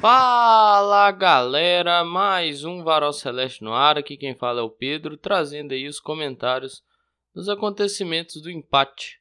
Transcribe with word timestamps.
Fala 0.00 1.10
galera, 1.10 2.04
mais 2.04 2.62
um 2.62 2.84
Varal 2.84 3.12
Celeste 3.12 3.64
no 3.64 3.72
ar. 3.72 3.98
Aqui 3.98 4.16
quem 4.16 4.32
fala 4.32 4.60
é 4.60 4.62
o 4.62 4.70
Pedro, 4.70 5.16
trazendo 5.16 5.72
aí 5.72 5.88
os 5.88 5.98
comentários 5.98 6.84
dos 7.34 7.48
acontecimentos 7.48 8.40
do 8.40 8.48
empate. 8.48 9.20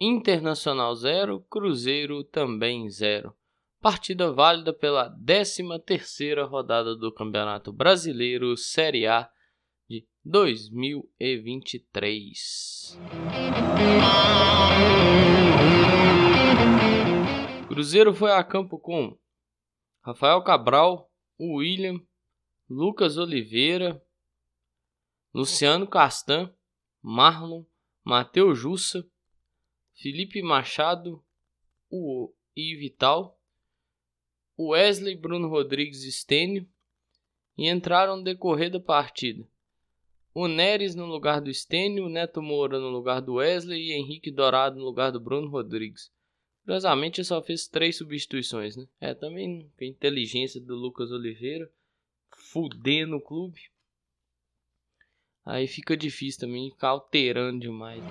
Internacional 0.00 0.94
0, 0.94 1.44
Cruzeiro 1.50 2.24
também 2.24 2.88
0. 2.88 3.34
Partida 3.82 4.32
válida 4.32 4.72
pela 4.72 5.14
13ª 5.14 6.48
rodada 6.48 6.96
do 6.96 7.12
Campeonato 7.12 7.70
Brasileiro 7.70 8.56
Série 8.56 9.06
A 9.06 9.28
de 9.90 10.06
2023. 10.24 12.98
Cruzeiro 17.68 18.14
foi 18.14 18.32
a 18.32 18.42
campo 18.42 18.78
com 18.78 19.14
Rafael 20.08 20.42
Cabral, 20.42 21.12
William, 21.38 22.00
Lucas 22.66 23.18
Oliveira, 23.18 24.02
Luciano 25.34 25.86
Castan, 25.86 26.50
Marlon, 27.02 27.62
Matheus 28.02 28.58
Jussa, 28.58 29.06
Felipe 29.92 30.40
Machado 30.40 31.22
o, 31.90 32.32
e 32.56 32.74
Vital, 32.76 33.38
Wesley 34.58 35.14
Bruno 35.14 35.46
Rodrigues 35.46 36.02
Stênio 36.04 36.66
e 37.58 37.68
entraram 37.68 38.16
no 38.16 38.24
decorrer 38.24 38.70
da 38.70 38.80
partida. 38.80 39.46
O 40.32 40.48
Neres 40.48 40.94
no 40.94 41.04
lugar 41.04 41.42
do 41.42 41.52
Stênio, 41.52 42.08
Neto 42.08 42.40
Moura 42.40 42.78
no 42.78 42.88
lugar 42.88 43.20
do 43.20 43.34
Wesley 43.34 43.90
e 43.90 43.92
Henrique 43.92 44.30
Dourado 44.30 44.78
no 44.78 44.86
lugar 44.86 45.12
do 45.12 45.20
Bruno 45.20 45.50
Rodrigues. 45.50 46.10
Curiosamente, 46.68 47.24
só 47.24 47.42
fez 47.42 47.66
três 47.66 47.96
substituições, 47.96 48.76
né? 48.76 48.86
É, 49.00 49.14
também 49.14 49.72
a 49.80 49.84
inteligência 49.86 50.60
do 50.60 50.74
Lucas 50.74 51.10
Oliveira, 51.10 51.66
fudendo 52.30 53.16
o 53.16 53.20
clube. 53.22 53.58
Aí 55.46 55.66
fica 55.66 55.96
difícil 55.96 56.40
também 56.40 56.70
ficar 56.70 56.88
alterando 56.88 57.60
demais. 57.60 58.02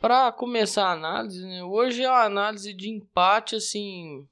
Para 0.00 0.30
começar 0.30 0.86
a 0.86 0.92
análise, 0.92 1.44
né? 1.44 1.64
Hoje 1.64 2.04
é 2.04 2.08
uma 2.08 2.22
análise 2.22 2.72
de 2.72 2.88
empate, 2.88 3.56
assim, 3.56 4.28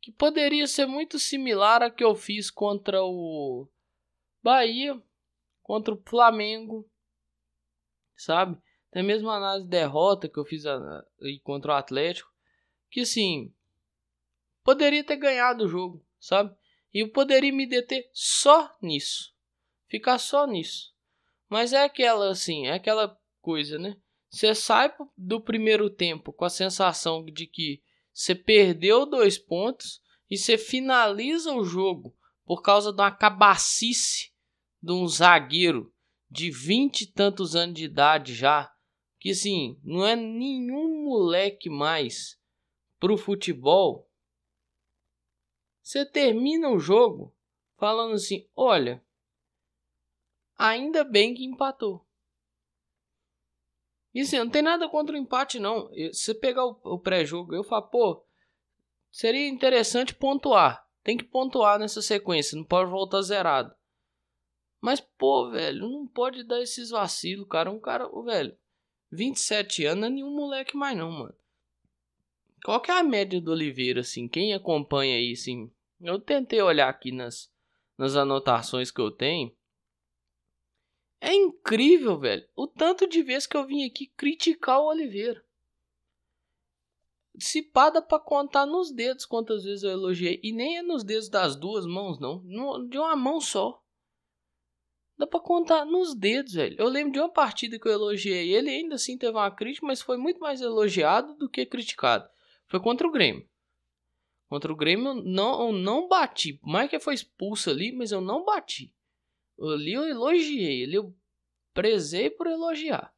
que 0.00 0.10
poderia 0.10 0.66
ser 0.66 0.86
muito 0.86 1.18
similar 1.18 1.82
a 1.82 1.90
que 1.90 2.02
eu 2.02 2.14
fiz 2.14 2.50
contra 2.50 3.04
o 3.04 3.68
Bahia, 4.42 4.98
contra 5.62 5.92
o 5.92 6.02
Flamengo 6.06 6.88
sabe? 8.16 8.56
Tem 8.90 9.02
a 9.02 9.04
mesma 9.04 9.36
análise 9.36 9.64
de 9.64 9.70
derrota 9.70 10.28
que 10.28 10.38
eu 10.38 10.44
fiz 10.44 10.64
aí 10.66 11.40
contra 11.42 11.72
o 11.72 11.74
Atlético, 11.74 12.30
que 12.90 13.00
assim, 13.00 13.52
poderia 14.62 15.02
ter 15.02 15.16
ganhado 15.16 15.64
o 15.64 15.68
jogo, 15.68 16.04
sabe? 16.18 16.54
E 16.92 17.00
eu 17.00 17.08
poderia 17.10 17.52
me 17.52 17.66
deter 17.66 18.08
só 18.12 18.72
nisso, 18.80 19.34
ficar 19.88 20.18
só 20.18 20.46
nisso. 20.46 20.94
Mas 21.48 21.72
é 21.72 21.82
aquela 21.82 22.30
assim, 22.30 22.66
é 22.66 22.72
aquela 22.72 23.18
coisa, 23.40 23.78
né? 23.78 23.96
Você 24.30 24.54
sai 24.54 24.92
do 25.16 25.40
primeiro 25.40 25.88
tempo 25.88 26.32
com 26.32 26.44
a 26.44 26.50
sensação 26.50 27.24
de 27.24 27.46
que 27.46 27.82
você 28.12 28.34
perdeu 28.34 29.06
dois 29.06 29.38
pontos 29.38 30.00
e 30.30 30.36
você 30.36 30.58
finaliza 30.58 31.52
o 31.52 31.64
jogo 31.64 32.16
por 32.44 32.62
causa 32.62 32.92
de 32.92 33.00
uma 33.00 33.10
cabacice 33.10 34.32
de 34.82 34.92
um 34.92 35.06
zagueiro 35.06 35.93
de 36.34 36.50
vinte 36.50 37.02
e 37.02 37.06
tantos 37.06 37.54
anos 37.54 37.76
de 37.76 37.84
idade 37.84 38.34
já, 38.34 38.74
que 39.20 39.30
assim, 39.30 39.78
não 39.84 40.04
é 40.04 40.16
nenhum 40.16 41.04
moleque 41.04 41.70
mais 41.70 42.36
pro 42.98 43.16
futebol. 43.16 44.10
Você 45.80 46.04
termina 46.04 46.70
o 46.70 46.78
jogo 46.80 47.32
falando 47.76 48.14
assim: 48.14 48.48
olha, 48.56 49.00
ainda 50.58 51.04
bem 51.04 51.34
que 51.34 51.44
empatou. 51.44 52.04
E 54.12 54.22
assim, 54.22 54.38
não 54.38 54.50
tem 54.50 54.62
nada 54.62 54.88
contra 54.88 55.14
o 55.14 55.18
empate, 55.18 55.60
não. 55.60 55.88
Se 55.92 56.14
você 56.14 56.34
pegar 56.34 56.64
o, 56.64 56.98
pré-jogo, 56.98 57.54
eu 57.54 57.62
falo, 57.62 57.88
pô, 57.88 58.26
seria 59.10 59.48
interessante 59.48 60.12
pontuar. 60.12 60.84
Tem 61.04 61.16
que 61.16 61.24
pontuar 61.24 61.78
nessa 61.78 62.02
sequência, 62.02 62.56
não 62.56 62.64
pode 62.64 62.90
voltar 62.90 63.22
zerado. 63.22 63.74
Mas, 64.84 65.00
pô, 65.00 65.48
velho, 65.48 65.88
não 65.88 66.06
pode 66.06 66.44
dar 66.44 66.60
esses 66.60 66.90
vacilos, 66.90 67.48
cara. 67.48 67.70
Um 67.70 67.80
cara, 67.80 68.06
velho, 68.22 68.54
27 69.10 69.86
anos 69.86 70.04
é 70.04 70.10
nenhum 70.10 70.36
moleque 70.36 70.76
mais 70.76 70.94
não, 70.94 71.10
mano. 71.10 71.34
Qual 72.62 72.78
que 72.82 72.90
é 72.90 72.98
a 72.98 73.02
média 73.02 73.40
do 73.40 73.52
Oliveira, 73.52 74.02
assim? 74.02 74.28
Quem 74.28 74.52
acompanha 74.52 75.16
aí, 75.16 75.32
assim? 75.32 75.72
Eu 75.98 76.20
tentei 76.20 76.60
olhar 76.60 76.90
aqui 76.90 77.10
nas, 77.12 77.50
nas 77.96 78.14
anotações 78.14 78.90
que 78.90 79.00
eu 79.00 79.10
tenho. 79.10 79.56
É 81.18 81.32
incrível, 81.32 82.18
velho. 82.18 82.46
O 82.54 82.66
tanto 82.66 83.08
de 83.08 83.22
vezes 83.22 83.46
que 83.46 83.56
eu 83.56 83.66
vim 83.66 83.86
aqui 83.86 84.08
criticar 84.08 84.80
o 84.80 84.88
Oliveira. 84.88 85.42
Se 87.38 87.62
pada 87.62 88.02
pra 88.02 88.18
contar 88.18 88.66
nos 88.66 88.92
dedos 88.92 89.24
quantas 89.24 89.64
vezes 89.64 89.82
eu 89.82 89.92
elogiei. 89.92 90.38
E 90.44 90.52
nem 90.52 90.76
é 90.76 90.82
nos 90.82 91.02
dedos 91.02 91.30
das 91.30 91.56
duas 91.56 91.86
mãos, 91.86 92.20
não. 92.20 92.44
De 92.86 92.98
uma 92.98 93.16
mão 93.16 93.40
só. 93.40 93.82
Dá 95.16 95.26
pra 95.26 95.38
contar 95.40 95.84
nos 95.84 96.14
dedos, 96.14 96.54
velho. 96.54 96.76
Eu 96.78 96.88
lembro 96.88 97.12
de 97.12 97.20
uma 97.20 97.28
partida 97.28 97.78
que 97.78 97.86
eu 97.86 97.92
elogiei 97.92 98.52
ele, 98.52 98.68
ainda 98.68 98.96
assim 98.96 99.16
teve 99.16 99.32
uma 99.32 99.50
crítica, 99.50 99.86
mas 99.86 100.02
foi 100.02 100.16
muito 100.16 100.40
mais 100.40 100.60
elogiado 100.60 101.34
do 101.36 101.48
que 101.48 101.64
criticado. 101.64 102.28
Foi 102.66 102.80
contra 102.80 103.06
o 103.06 103.12
Grêmio. 103.12 103.48
Contra 104.48 104.72
o 104.72 104.76
Grêmio 104.76 105.14
não, 105.14 105.68
eu 105.68 105.72
não 105.72 106.08
bati. 106.08 106.58
O 106.62 106.66
Michael 106.66 107.00
foi 107.00 107.14
expulso 107.14 107.70
ali, 107.70 107.92
mas 107.92 108.10
eu 108.10 108.20
não 108.20 108.44
bati. 108.44 108.92
Ali 109.60 109.92
eu 109.92 110.04
elogiei, 110.04 110.84
ali 110.84 110.94
eu 110.94 111.14
prezei 111.72 112.28
por 112.28 112.46
elogiar. 112.46 113.14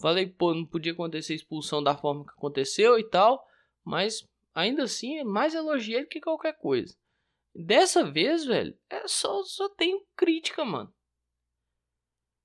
Falei, 0.00 0.26
pô, 0.26 0.54
não 0.54 0.66
podia 0.66 0.92
acontecer 0.92 1.34
expulsão 1.34 1.82
da 1.82 1.96
forma 1.96 2.24
que 2.24 2.32
aconteceu 2.32 2.98
e 2.98 3.04
tal, 3.04 3.46
mas 3.84 4.26
ainda 4.54 4.84
assim 4.84 5.18
é 5.18 5.24
mais 5.24 5.54
elogiei 5.54 6.02
do 6.02 6.08
que 6.08 6.20
qualquer 6.20 6.54
coisa. 6.58 6.96
Dessa 7.54 8.02
vez, 8.10 8.44
velho, 8.44 8.76
é 8.90 9.06
só, 9.06 9.44
só 9.44 9.68
tenho 9.68 10.04
crítica, 10.16 10.64
mano. 10.64 10.92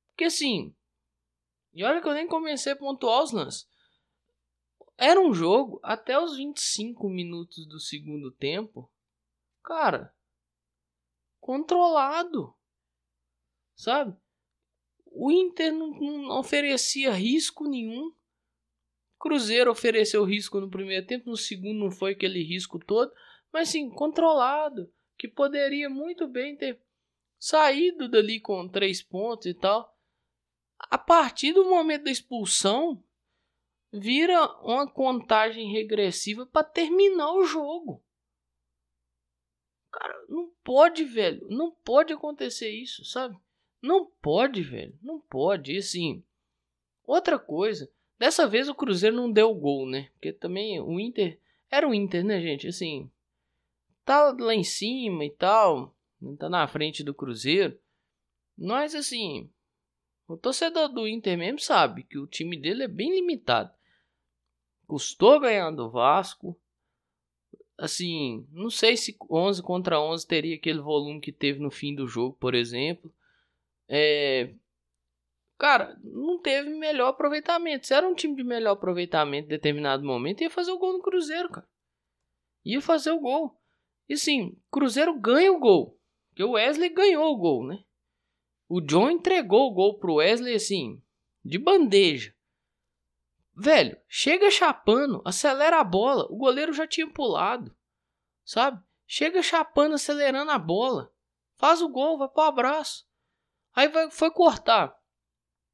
Porque 0.10 0.26
assim. 0.26 0.76
E 1.74 1.84
olha 1.84 2.00
que 2.00 2.08
eu 2.08 2.14
nem 2.14 2.28
comecei 2.28 2.74
a 2.74 2.76
pontuar 2.76 3.24
os 3.24 3.32
lances. 3.32 3.68
Era 4.96 5.20
um 5.20 5.34
jogo 5.34 5.80
até 5.82 6.20
os 6.20 6.38
25 6.38 7.10
minutos 7.10 7.66
do 7.66 7.80
segundo 7.80 8.32
tempo. 8.32 8.92
Cara. 9.64 10.14
Controlado. 11.40 12.54
Sabe? 13.76 14.16
O 15.06 15.32
Inter 15.32 15.74
não, 15.74 15.90
não 15.90 16.40
oferecia 16.40 17.12
risco 17.14 17.68
nenhum. 17.68 18.14
Cruzeiro 19.18 19.72
ofereceu 19.72 20.24
risco 20.24 20.60
no 20.60 20.70
primeiro 20.70 21.08
tempo, 21.08 21.30
no 21.30 21.38
segundo 21.38 21.80
não 21.80 21.92
foi 21.92 22.12
aquele 22.12 22.44
risco 22.44 22.78
todo, 22.78 23.12
mas 23.52 23.70
sim, 23.70 23.90
controlado 23.90 24.90
que 25.20 25.28
poderia 25.28 25.90
muito 25.90 26.26
bem 26.30 26.56
ter 26.56 26.82
saído 27.38 28.08
dali 28.08 28.40
com 28.40 28.70
três 28.70 29.04
pontos 29.04 29.48
e 29.48 29.54
tal. 29.54 29.94
A 30.80 30.98
partir 30.98 31.52
do 31.52 31.66
momento 31.66 32.06
da 32.06 32.12
expulsão, 32.12 33.04
vira 33.92 34.42
uma 34.64 34.90
contagem 34.90 35.74
regressiva 35.74 36.46
para 36.46 36.64
terminar 36.64 37.34
o 37.34 37.44
jogo. 37.44 38.02
Cara, 39.92 40.26
não 40.30 40.54
pode, 40.64 41.04
velho. 41.04 41.46
Não 41.50 41.70
pode 41.70 42.14
acontecer 42.14 42.70
isso, 42.70 43.04
sabe? 43.04 43.38
Não 43.82 44.06
pode, 44.22 44.62
velho. 44.62 44.98
Não 45.02 45.20
pode. 45.20 45.74
E 45.74 45.80
assim, 45.80 46.24
outra 47.06 47.38
coisa. 47.38 47.92
Dessa 48.18 48.48
vez 48.48 48.70
o 48.70 48.76
Cruzeiro 48.76 49.18
não 49.18 49.30
deu 49.30 49.54
gol, 49.54 49.86
né? 49.86 50.10
Porque 50.14 50.32
também 50.32 50.80
o 50.80 50.98
Inter. 50.98 51.38
Era 51.70 51.88
o 51.88 51.94
Inter, 51.94 52.24
né, 52.24 52.40
gente? 52.40 52.68
Assim, 52.68 53.12
tá 54.10 54.36
lá 54.40 54.56
em 54.56 54.64
cima 54.64 55.24
e 55.24 55.30
tal, 55.30 55.96
tá 56.40 56.50
na 56.50 56.68
frente 56.68 57.04
do 57.04 57.14
Cruzeiro. 57.14 57.80
Mas 58.58 58.96
assim, 58.96 59.48
o 60.28 60.36
torcedor 60.36 60.90
do 60.90 61.08
Inter 61.08 61.38
mesmo 61.38 61.60
sabe 61.60 62.02
que 62.02 62.18
o 62.18 62.26
time 62.26 62.60
dele 62.60 62.86
é 62.86 62.88
bem 62.88 63.14
limitado. 63.14 63.72
Custou 64.88 65.40
ganhar 65.40 65.70
do 65.70 65.92
Vasco. 65.92 66.60
Assim, 67.78 68.48
não 68.52 68.72
sei 68.72 68.98
se 68.98 69.16
11 69.30 69.62
contra 69.62 70.02
11 70.02 70.26
teria 70.26 70.56
aquele 70.56 70.80
volume 70.80 71.22
que 71.22 71.32
teve 71.32 71.60
no 71.60 71.70
fim 71.70 71.94
do 71.94 72.08
jogo, 72.08 72.36
por 72.40 72.56
exemplo. 72.56 73.14
É, 73.88 74.56
cara, 75.56 75.96
não 76.04 76.40
teve 76.40 76.72
melhor 76.72 77.10
aproveitamento. 77.10 77.86
Se 77.86 77.94
era 77.94 78.08
um 78.08 78.16
time 78.16 78.36
de 78.36 78.44
melhor 78.44 78.72
aproveitamento 78.72 79.46
em 79.46 79.50
determinado 79.50 80.04
momento, 80.04 80.42
ia 80.42 80.50
fazer 80.50 80.72
o 80.72 80.80
gol 80.80 80.94
no 80.94 81.04
Cruzeiro, 81.04 81.50
cara. 81.50 81.70
Ia 82.66 82.82
fazer 82.82 83.12
o 83.12 83.20
gol. 83.20 83.59
E 84.10 84.18
sim, 84.18 84.60
Cruzeiro 84.72 85.18
ganha 85.18 85.54
o 85.54 85.60
gol. 85.60 85.98
Porque 86.30 86.44
o 86.44 86.52
Wesley 86.52 86.90
ganhou 86.90 87.32
o 87.32 87.38
gol, 87.38 87.66
né? 87.66 87.84
O 88.68 88.82
John 88.82 89.12
entregou 89.12 89.68
o 89.68 89.74
gol 89.74 90.00
pro 90.00 90.16
Wesley 90.16 90.56
assim, 90.56 91.02
de 91.46 91.58
bandeja. 91.58 92.34
velho, 93.56 93.98
chega 94.08 94.50
chapando, 94.50 95.22
acelera 95.26 95.80
a 95.80 95.84
bola, 95.84 96.26
o 96.30 96.38
goleiro 96.38 96.72
já 96.72 96.88
tinha 96.88 97.10
pulado, 97.10 97.76
sabe? 98.46 98.82
Chega 99.06 99.42
chapando, 99.44 99.96
acelerando 99.96 100.52
a 100.52 100.58
bola, 100.58 101.12
faz 101.58 101.82
o 101.82 101.90
gol, 101.90 102.18
vai 102.18 102.30
pro 102.30 102.44
abraço. 102.44 103.06
Aí 103.74 103.88
vai, 103.88 104.10
foi 104.12 104.32
cortar. 104.32 104.96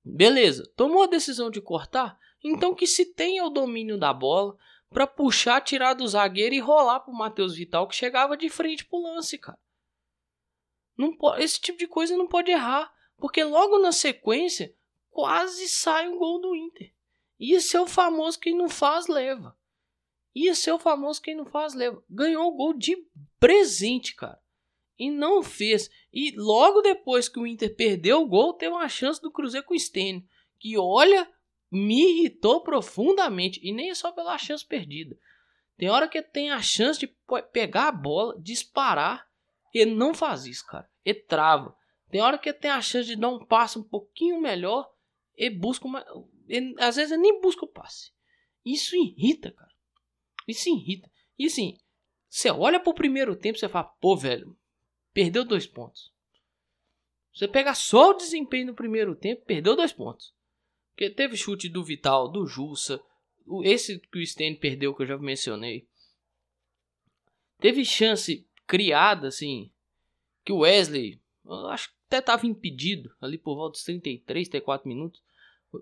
Beleza, 0.03 0.71
tomou 0.75 1.03
a 1.03 1.07
decisão 1.07 1.51
de 1.51 1.61
cortar, 1.61 2.17
então 2.43 2.73
que 2.73 2.87
se 2.87 3.13
tenha 3.13 3.45
o 3.45 3.49
domínio 3.49 3.97
da 3.99 4.13
bola 4.13 4.57
para 4.95 5.05
puxar, 5.05 5.59
tirar 5.59 5.93
do 5.93 6.07
zagueiro 6.07 6.55
e 6.55 6.59
rolar 6.59 7.01
pro 7.01 7.13
Matheus 7.13 7.53
Vital 7.53 7.85
que 7.85 7.93
chegava 7.93 8.37
de 8.37 8.49
frente 8.49 8.85
pro 8.85 9.01
lance, 9.01 9.37
cara. 9.37 9.59
Não 10.97 11.13
pode, 11.13 11.43
esse 11.43 11.59
tipo 11.59 11.77
de 11.77 11.85
coisa 11.85 12.15
não 12.15 12.25
pode 12.25 12.49
errar, 12.49 12.95
porque 13.17 13.43
logo 13.43 13.77
na 13.77 13.91
sequência 13.91 14.73
quase 15.11 15.67
sai 15.67 16.07
um 16.07 16.17
gol 16.17 16.39
do 16.39 16.55
Inter. 16.55 16.93
Isso 17.37 17.75
é 17.75 17.81
o 17.81 17.85
famoso 17.85 18.39
quem 18.39 18.55
não 18.55 18.69
faz 18.69 19.07
leva. 19.07 19.57
Isso 20.33 20.69
é 20.69 20.73
o 20.73 20.79
famoso 20.79 21.21
quem 21.21 21.35
não 21.35 21.45
faz 21.45 21.73
leva. 21.73 22.01
Ganhou 22.09 22.47
o 22.47 22.55
gol 22.55 22.73
de 22.73 22.95
presente, 23.37 24.15
cara. 24.15 24.41
E 24.97 25.11
não 25.11 25.43
fez. 25.43 25.91
E 26.13 26.31
logo 26.37 26.79
depois 26.81 27.27
que 27.27 27.37
o 27.37 27.45
Inter 27.45 27.75
perdeu 27.75 28.21
o 28.21 28.27
gol, 28.27 28.53
teve 28.53 28.73
uma 28.73 28.87
chance 28.87 29.21
do 29.21 29.29
Cruzeiro 29.29 29.67
com 29.67 29.73
o 29.73 29.79
Stênio. 29.79 30.25
Que 30.57 30.77
olha, 30.77 31.29
me 31.71 32.19
irritou 32.19 32.61
profundamente. 32.61 33.59
E 33.63 33.71
nem 33.73 33.89
é 33.89 33.95
só 33.95 34.11
pela 34.11 34.37
chance 34.37 34.65
perdida. 34.65 35.17
Tem 35.77 35.89
hora 35.89 36.07
que 36.07 36.21
tem 36.21 36.51
a 36.51 36.61
chance 36.61 36.99
de 36.99 37.07
pegar 37.51 37.89
a 37.89 37.91
bola, 37.91 38.39
disparar 38.41 39.27
ele 39.79 39.93
não 39.93 40.13
faz 40.13 40.45
isso, 40.45 40.65
cara. 40.65 40.89
Ele 41.03 41.19
trava. 41.19 41.75
Tem 42.09 42.21
hora 42.21 42.37
que 42.37 42.53
tem 42.53 42.71
a 42.71 42.81
chance 42.81 43.07
de 43.07 43.15
dar 43.15 43.29
um 43.29 43.45
passe 43.45 43.77
um 43.77 43.83
pouquinho 43.83 44.39
melhor. 44.39 44.89
Ele 45.35 45.55
busca 45.55 45.85
uma. 45.85 46.05
Às 46.79 46.95
vezes 46.95 47.11
ele 47.11 47.21
nem 47.21 47.41
busca 47.41 47.65
o 47.65 47.67
passe. 47.67 48.11
Isso 48.63 48.95
irrita, 48.95 49.51
cara. 49.51 49.71
Isso 50.47 50.69
irrita. 50.69 51.11
E 51.37 51.47
assim, 51.47 51.77
você 52.29 52.49
olha 52.49 52.79
pro 52.79 52.93
primeiro 52.93 53.35
tempo 53.35 53.57
e 53.57 53.67
fala, 53.67 53.83
pô, 53.83 54.15
velho, 54.15 54.57
perdeu 55.13 55.43
dois 55.43 55.67
pontos. 55.67 56.13
Você 57.33 57.47
pega 57.47 57.73
só 57.73 58.11
o 58.11 58.13
desempenho 58.13 58.67
no 58.67 58.75
primeiro 58.75 59.13
tempo, 59.13 59.43
perdeu 59.43 59.75
dois 59.75 59.91
pontos. 59.91 60.33
Porque 60.95 61.09
teve 61.09 61.35
chute 61.35 61.67
do 61.67 61.83
Vital, 61.83 62.29
do 62.29 62.47
Jussa, 62.47 63.03
esse 63.63 63.99
que 63.99 64.17
o 64.17 64.25
Sten 64.25 64.55
perdeu, 64.55 64.95
que 64.95 65.03
eu 65.03 65.07
já 65.07 65.17
mencionei. 65.17 65.85
Teve 67.59 67.83
chance 67.83 68.47
criada, 68.65 69.27
assim, 69.27 69.69
que 70.45 70.53
o 70.53 70.59
Wesley, 70.59 71.19
acho 71.69 71.89
que 71.89 71.95
até 72.07 72.19
estava 72.19 72.47
impedido 72.47 73.13
ali 73.19 73.37
por 73.37 73.55
volta 73.55 73.73
dos 73.73 73.83
33, 73.83 74.47
34 74.47 74.87
minutos. 74.87 75.21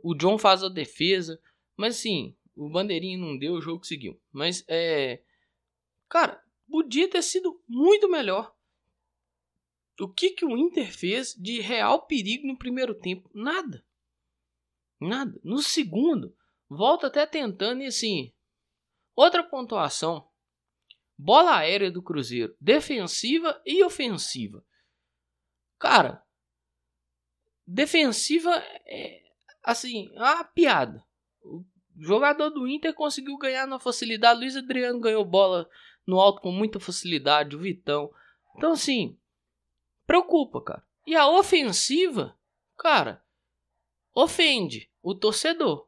O 0.01 0.15
John 0.15 0.39
faz 0.39 0.63
a 0.63 0.69
defesa, 0.69 1.39
mas 1.77 1.97
assim, 1.97 2.35
o 2.55 2.67
bandeirinho 2.67 3.19
não 3.19 3.37
deu, 3.37 3.53
o 3.53 3.61
jogo 3.61 3.85
seguiu. 3.85 4.19
Mas 4.31 4.65
é. 4.67 5.21
Cara, 6.09 6.43
podia 6.67 7.07
ter 7.07 7.21
sido 7.21 7.61
muito 7.67 8.09
melhor. 8.09 8.55
O 9.99 10.07
que, 10.07 10.31
que 10.31 10.43
o 10.43 10.57
Inter 10.57 10.91
fez 10.91 11.35
de 11.35 11.61
real 11.61 12.01
perigo 12.07 12.47
no 12.47 12.57
primeiro 12.57 12.95
tempo? 12.95 13.29
Nada. 13.31 13.85
Nada. 15.07 15.39
No 15.43 15.59
segundo, 15.59 16.35
volta 16.69 17.07
até 17.07 17.25
tentando 17.25 17.81
e 17.83 17.87
assim. 17.87 18.33
Outra 19.15 19.43
pontuação 19.43 20.27
bola 21.17 21.57
aérea 21.57 21.91
do 21.91 22.01
Cruzeiro, 22.01 22.55
defensiva 22.59 23.61
e 23.65 23.83
ofensiva. 23.83 24.63
Cara, 25.79 26.23
defensiva 27.65 28.51
é 28.85 29.21
assim, 29.63 30.09
uma 30.15 30.43
piada. 30.43 31.03
O 31.41 31.63
jogador 31.97 32.49
do 32.49 32.67
Inter 32.67 32.93
conseguiu 32.93 33.37
ganhar 33.37 33.67
na 33.67 33.79
facilidade. 33.79 34.39
Luiz 34.39 34.57
Adriano 34.57 34.99
ganhou 34.99 35.23
bola 35.23 35.69
no 36.05 36.19
alto 36.19 36.41
com 36.41 36.51
muita 36.51 36.79
facilidade, 36.79 37.55
o 37.55 37.59
Vitão. 37.59 38.11
Então 38.57 38.71
assim, 38.71 39.17
preocupa, 40.05 40.61
cara. 40.61 40.83
E 41.05 41.15
a 41.15 41.27
ofensiva, 41.27 42.37
cara, 42.77 43.23
ofende 44.13 44.89
o 45.03 45.13
torcedor. 45.13 45.87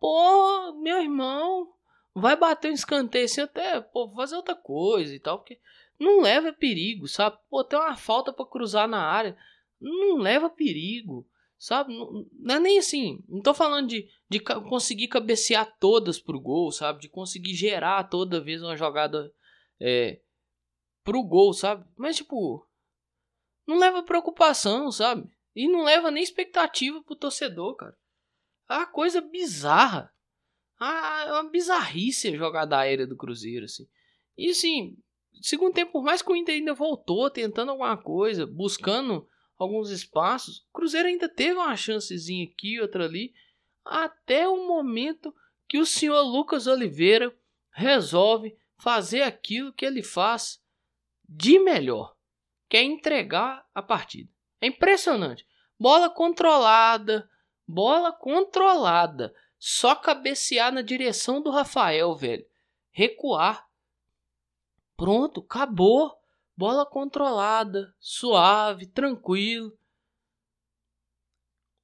Pô, 0.00 0.72
meu 0.80 1.00
irmão, 1.00 1.72
vai 2.14 2.34
bater 2.34 2.70
um 2.70 2.74
escanteio 2.74 3.26
assim 3.26 3.42
até, 3.42 3.80
pô, 3.80 4.10
fazer 4.16 4.34
outra 4.34 4.56
coisa 4.56 5.14
e 5.14 5.20
tal, 5.20 5.38
porque 5.38 5.60
não 6.00 6.20
leva 6.20 6.52
perigo, 6.52 7.06
sabe? 7.06 7.38
Pô, 7.48 7.62
tem 7.62 7.78
uma 7.78 7.94
falta 7.94 8.32
para 8.32 8.46
cruzar 8.46 8.88
na 8.88 9.00
área, 9.00 9.36
não 9.80 10.16
leva 10.16 10.50
perigo, 10.50 11.28
sabe? 11.56 11.96
Não, 11.96 12.26
não, 12.32 12.54
é 12.56 12.58
nem 12.58 12.78
assim, 12.78 13.22
não 13.28 13.40
tô 13.40 13.54
falando 13.54 13.88
de, 13.88 14.08
de 14.28 14.40
conseguir 14.40 15.06
cabecear 15.06 15.76
todas 15.78 16.18
pro 16.18 16.40
gol, 16.40 16.72
sabe? 16.72 17.00
De 17.00 17.08
conseguir 17.08 17.54
gerar 17.54 18.08
toda 18.08 18.40
vez 18.40 18.62
uma 18.62 18.76
jogada 18.76 19.32
é, 19.80 20.20
pro 21.04 21.22
gol, 21.22 21.52
sabe? 21.52 21.84
Mas, 21.96 22.16
tipo, 22.16 22.66
não 23.66 23.78
leva 23.78 24.02
preocupação, 24.02 24.90
sabe? 24.90 25.30
E 25.54 25.68
não 25.68 25.82
leva 25.82 26.10
nem 26.10 26.22
expectativa 26.22 27.02
pro 27.02 27.16
torcedor, 27.16 27.76
cara. 27.76 27.96
É 28.68 28.74
uma 28.74 28.86
coisa 28.86 29.20
bizarra, 29.20 30.12
ah, 30.80 31.24
é 31.28 31.32
uma 31.32 31.50
bizarrice 31.50 32.28
a 32.28 32.36
jogada 32.36 32.78
aérea 32.78 33.06
do 33.06 33.16
Cruzeiro, 33.16 33.66
assim. 33.66 33.86
E 34.36 34.50
assim, 34.50 34.96
segundo 35.40 35.74
tempo, 35.74 35.92
por 35.92 36.02
mais 36.02 36.22
que 36.22 36.32
o 36.32 36.34
Inter 36.34 36.54
ainda 36.54 36.74
voltou 36.74 37.30
tentando 37.30 37.70
alguma 37.70 37.96
coisa, 37.96 38.46
buscando 38.46 39.28
alguns 39.58 39.90
espaços, 39.90 40.58
o 40.58 40.72
Cruzeiro 40.72 41.06
ainda 41.06 41.28
teve 41.28 41.54
uma 41.54 41.76
chancezinha 41.76 42.44
aqui, 42.44 42.80
outra 42.80 43.04
ali, 43.04 43.32
até 43.84 44.48
o 44.48 44.66
momento 44.66 45.34
que 45.68 45.78
o 45.78 45.86
senhor 45.86 46.22
Lucas 46.22 46.66
Oliveira 46.66 47.32
resolve 47.70 48.56
fazer 48.76 49.22
aquilo 49.22 49.72
que 49.72 49.84
ele 49.84 50.02
faz 50.02 50.60
de 51.28 51.58
melhor, 51.58 52.16
que 52.68 52.76
é 52.76 52.82
entregar 52.82 53.64
a 53.74 53.82
partida. 53.82 54.31
É 54.62 54.68
impressionante. 54.68 55.44
Bola 55.76 56.08
controlada, 56.08 57.28
bola 57.66 58.12
controlada. 58.12 59.34
Só 59.58 59.96
cabecear 59.96 60.72
na 60.72 60.80
direção 60.82 61.42
do 61.42 61.50
Rafael, 61.50 62.14
velho. 62.14 62.46
Recuar. 62.92 63.68
Pronto, 64.96 65.40
acabou. 65.40 66.16
Bola 66.56 66.86
controlada, 66.86 67.92
suave, 67.98 68.86
tranquilo. 68.86 69.76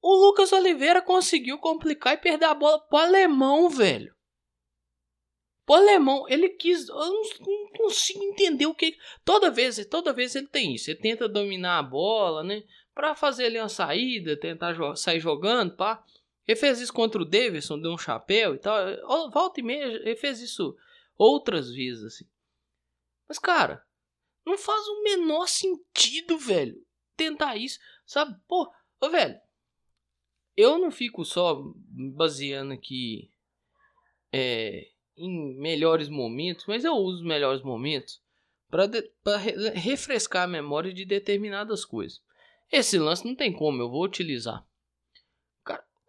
O 0.01 0.15
Lucas 0.15 0.53
Oliveira 0.53 1.01
conseguiu 1.01 1.57
complicar 1.57 2.13
e 2.13 2.17
perder 2.17 2.45
a 2.45 2.53
bola 2.53 2.79
pro 2.79 2.97
alemão, 2.97 3.69
velho. 3.69 4.15
O 5.69 5.73
alemão, 5.75 6.27
ele 6.27 6.49
quis. 6.49 6.89
Eu 6.89 6.95
não, 6.95 7.21
não, 7.41 7.67
consigo 7.77 8.23
entender 8.23 8.65
o 8.65 8.73
que. 8.73 8.97
Toda 9.23 9.51
vez, 9.51 9.85
toda 9.85 10.11
vez 10.11 10.33
ele 10.33 10.47
tem 10.47 10.73
isso. 10.73 10.89
Ele 10.89 10.99
tenta 10.99 11.29
dominar 11.29 11.77
a 11.77 11.83
bola, 11.83 12.43
né? 12.43 12.63
Pra 12.95 13.13
fazer 13.13 13.45
ali 13.45 13.59
uma 13.59 13.69
saída, 13.69 14.35
tentar 14.35 14.73
jo 14.73 14.95
sair 14.95 15.19
jogando, 15.19 15.75
pá. 15.75 16.03
Ele 16.47 16.55
fez 16.55 16.79
isso 16.81 16.91
contra 16.91 17.21
o 17.21 17.25
Davidson, 17.25 17.79
deu 17.79 17.91
um 17.91 17.99
chapéu 17.99 18.55
e 18.55 18.57
tal. 18.57 18.75
Volta 19.29 19.59
e 19.59 19.63
meia, 19.63 19.83
ele 19.83 20.15
fez 20.15 20.41
isso 20.41 20.75
outras 21.15 21.69
vezes, 21.71 22.03
assim. 22.03 22.25
Mas, 23.27 23.37
cara, 23.37 23.85
não 24.43 24.57
faz 24.57 24.87
o 24.87 25.03
menor 25.03 25.47
sentido, 25.47 26.35
velho, 26.39 26.83
tentar 27.15 27.57
isso, 27.57 27.77
sabe? 28.07 28.35
Pô, 28.47 28.67
ô, 28.99 29.09
velho, 29.11 29.39
eu 30.57 30.79
não 30.79 30.89
fico 30.89 31.23
só 31.23 31.61
baseando 32.15 32.73
aqui 32.73 33.31
é, 34.33 34.89
em 35.19 35.57
melhores 35.57 36.09
momentos, 36.09 36.65
mas 36.67 36.83
eu 36.83 36.93
uso 36.93 37.23
melhores 37.23 37.61
momentos 37.61 38.21
para 38.69 39.37
re 39.37 39.69
refrescar 39.71 40.43
a 40.43 40.47
memória 40.47 40.93
de 40.93 41.05
determinadas 41.05 41.83
coisas. 41.83 42.21
Esse 42.71 42.97
lance 42.97 43.25
não 43.25 43.35
tem 43.35 43.51
como, 43.51 43.81
eu 43.81 43.89
vou 43.89 44.03
utilizar 44.03 44.65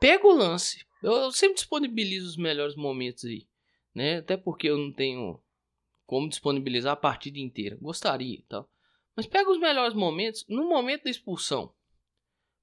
pega 0.00 0.26
o 0.26 0.33
lance. 0.33 0.85
Eu 1.02 1.31
sempre 1.31 1.57
disponibilizo 1.57 2.26
os 2.26 2.37
melhores 2.37 2.75
momentos 2.75 3.25
aí, 3.26 3.47
né? 3.95 4.17
Até 4.17 4.37
porque 4.37 4.69
eu 4.69 4.79
não 4.79 4.90
tenho 4.90 5.38
como 6.07 6.29
disponibilizar 6.29 6.95
a 6.95 6.97
partida 6.97 7.38
inteira. 7.38 7.79
Gostaria, 7.81 8.43
tal. 8.49 8.69
Mas 9.14 9.26
pega 9.26 9.50
os 9.50 9.61
melhores 9.61 9.95
momentos 9.95 10.45
no 10.49 10.69
momento 10.69 11.05
da 11.05 11.11
expulsão. 11.11 11.73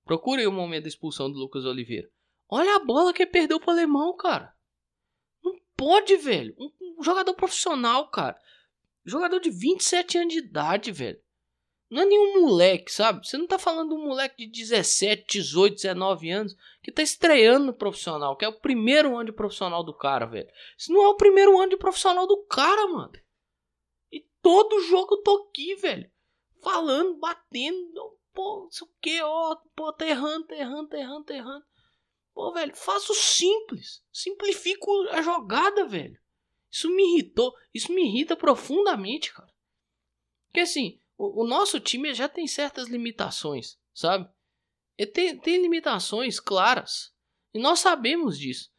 Procure 0.04 0.46
o 0.48 0.52
momento 0.52 0.84
da 0.84 0.90
expulsão 0.90 1.32
do 1.32 1.38
Lucas 1.38 1.64
Oliveira. 1.64 2.10
Olha 2.50 2.76
a 2.76 2.84
bola 2.84 3.14
que 3.14 3.26
perdeu 3.26 3.60
pro 3.60 3.72
alemão, 3.72 4.16
cara. 4.16 4.54
Pode, 5.78 6.18
velho. 6.18 6.56
Um, 6.58 6.72
um 7.00 7.04
jogador 7.04 7.34
profissional, 7.36 8.10
cara. 8.10 8.38
Jogador 9.06 9.40
de 9.40 9.52
27 9.52 10.18
anos 10.18 10.34
de 10.34 10.40
idade, 10.40 10.92
velho. 10.92 11.22
Não 11.90 12.02
é 12.02 12.06
nenhum 12.06 12.42
moleque, 12.42 12.92
sabe? 12.92 13.26
Você 13.26 13.38
não 13.38 13.48
tá 13.48 13.58
falando 13.58 13.90
de 13.90 13.96
um 13.96 14.06
moleque 14.06 14.46
de 14.46 14.52
17, 14.52 15.26
18, 15.40 15.76
19 15.76 16.30
anos 16.30 16.58
que 16.84 16.92
tá 16.92 17.02
estreando 17.02 17.68
no 17.68 17.74
profissional, 17.74 18.36
que 18.36 18.44
é 18.44 18.48
o 18.48 18.60
primeiro 18.60 19.16
ano 19.16 19.28
de 19.28 19.32
profissional 19.32 19.84
do 19.84 19.94
cara, 19.94 20.26
velho. 20.26 20.50
Isso 20.78 20.92
não 20.92 21.04
é 21.04 21.08
o 21.08 21.16
primeiro 21.16 21.58
ano 21.58 21.70
de 21.70 21.78
profissional 21.78 22.28
do 22.28 22.44
cara, 22.46 22.88
mano. 22.88 23.14
E 24.12 24.20
todo 24.42 24.82
jogo 24.82 25.16
eu 25.16 25.24
tô 25.24 25.48
aqui, 25.50 25.76
velho. 25.76 26.12
Falando, 26.62 27.18
batendo, 27.20 28.18
pô, 28.34 28.68
isso 28.70 28.84
o 28.84 28.90
que, 29.02 29.22
ó, 29.22 29.56
pô, 29.74 29.94
tá 29.94 30.06
errando, 30.06 30.48
tá 30.48 30.58
errando, 30.58 30.90
tá 30.90 30.98
errando, 30.98 31.24
tá 31.24 31.36
errando. 31.36 31.66
Pô, 32.38 32.54
velho, 32.54 32.76
faço 32.76 33.16
simples. 33.16 34.04
Simplifico 34.14 34.92
a 35.10 35.24
jogada, 35.24 35.88
velho. 35.88 36.22
Isso 36.70 36.88
me 36.88 37.16
irritou. 37.16 37.52
Isso 37.74 37.92
me 37.92 38.04
irrita 38.04 38.36
profundamente, 38.36 39.34
cara. 39.34 39.52
Porque 40.46 40.60
assim, 40.60 41.00
o, 41.18 41.42
o 41.42 41.48
nosso 41.48 41.80
time 41.80 42.14
já 42.14 42.30
tem 42.30 42.46
certas 42.46 42.90
limitações, 42.90 43.80
sabe? 43.92 44.30
Tem, 45.16 45.36
tem 45.40 45.60
limitações 45.60 46.40
claras. 46.40 47.12
E 47.56 47.60
nós 47.60 47.80
sabemos 47.80 48.38
disso. 48.38 48.72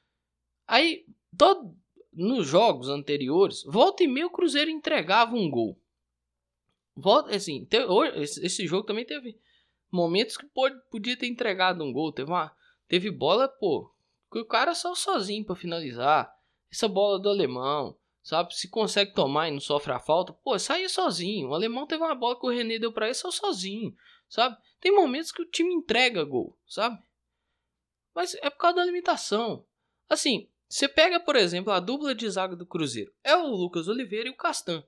Aí, 0.64 1.04
todo, 1.36 1.76
nos 2.12 2.46
jogos 2.46 2.88
anteriores, 2.88 3.64
volta 3.64 4.04
e 4.04 4.06
meia 4.06 4.28
o 4.28 4.30
Cruzeiro 4.30 4.70
entregava 4.70 5.34
um 5.34 5.50
gol. 5.50 5.76
Volta, 6.94 7.34
assim, 7.34 7.66
esse, 8.14 8.46
esse 8.46 8.68
jogo 8.68 8.86
também 8.86 9.04
teve 9.04 9.36
momentos 9.90 10.36
que 10.36 10.46
pode, 10.46 10.80
podia 10.88 11.16
ter 11.16 11.26
entregado 11.26 11.82
um 11.82 11.92
gol. 11.92 12.12
Teve, 12.12 12.30
uma, 12.30 12.56
teve 12.88 13.10
bola, 13.10 13.48
pô, 13.48 13.92
que 14.32 14.38
o 14.38 14.44
cara 14.44 14.74
só 14.74 14.94
sozinho 14.94 15.44
para 15.44 15.54
finalizar. 15.56 16.34
Essa 16.70 16.88
bola 16.88 17.18
do 17.18 17.28
alemão, 17.28 17.96
sabe? 18.22 18.54
Se 18.54 18.68
consegue 18.68 19.14
tomar 19.14 19.48
e 19.48 19.52
não 19.52 19.60
sofre 19.60 19.92
a 19.92 19.98
falta, 19.98 20.32
pô, 20.32 20.58
saia 20.58 20.88
sozinho. 20.88 21.48
O 21.48 21.54
alemão 21.54 21.86
teve 21.86 22.02
uma 22.02 22.14
bola 22.14 22.38
que 22.38 22.46
o 22.46 22.50
René 22.50 22.78
deu 22.78 22.92
para 22.92 23.06
ele 23.06 23.14
só 23.14 23.30
sozinho, 23.30 23.96
sabe? 24.28 24.56
Tem 24.80 24.92
momentos 24.92 25.32
que 25.32 25.42
o 25.42 25.50
time 25.50 25.72
entrega 25.72 26.24
gol, 26.24 26.56
sabe? 26.66 27.02
Mas 28.14 28.34
é 28.34 28.50
por 28.50 28.58
causa 28.58 28.76
da 28.76 28.84
limitação. 28.84 29.64
Assim, 30.08 30.48
você 30.68 30.86
pega, 30.86 31.18
por 31.18 31.36
exemplo, 31.36 31.72
a 31.72 31.80
dupla 31.80 32.14
de 32.14 32.28
zaga 32.28 32.54
do 32.54 32.66
Cruzeiro. 32.66 33.12
É 33.24 33.34
o 33.34 33.46
Lucas 33.46 33.88
Oliveira 33.88 34.28
e 34.28 34.32
o 34.32 34.36
Castan. 34.36 34.84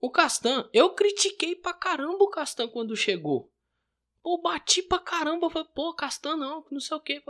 O 0.00 0.10
Castan, 0.10 0.68
eu 0.72 0.90
critiquei 0.90 1.56
pra 1.56 1.72
caramba 1.72 2.22
o 2.22 2.28
Castan 2.28 2.68
quando 2.68 2.94
chegou. 2.94 3.50
Pô, 4.22 4.38
bati 4.38 4.82
pra 4.82 4.98
caramba. 4.98 5.50
Falei, 5.50 5.68
pô, 5.74 5.92
Castan 5.94 6.36
não, 6.36 6.64
não 6.70 6.80
sei 6.80 6.96
o 6.96 7.00
que. 7.00 7.22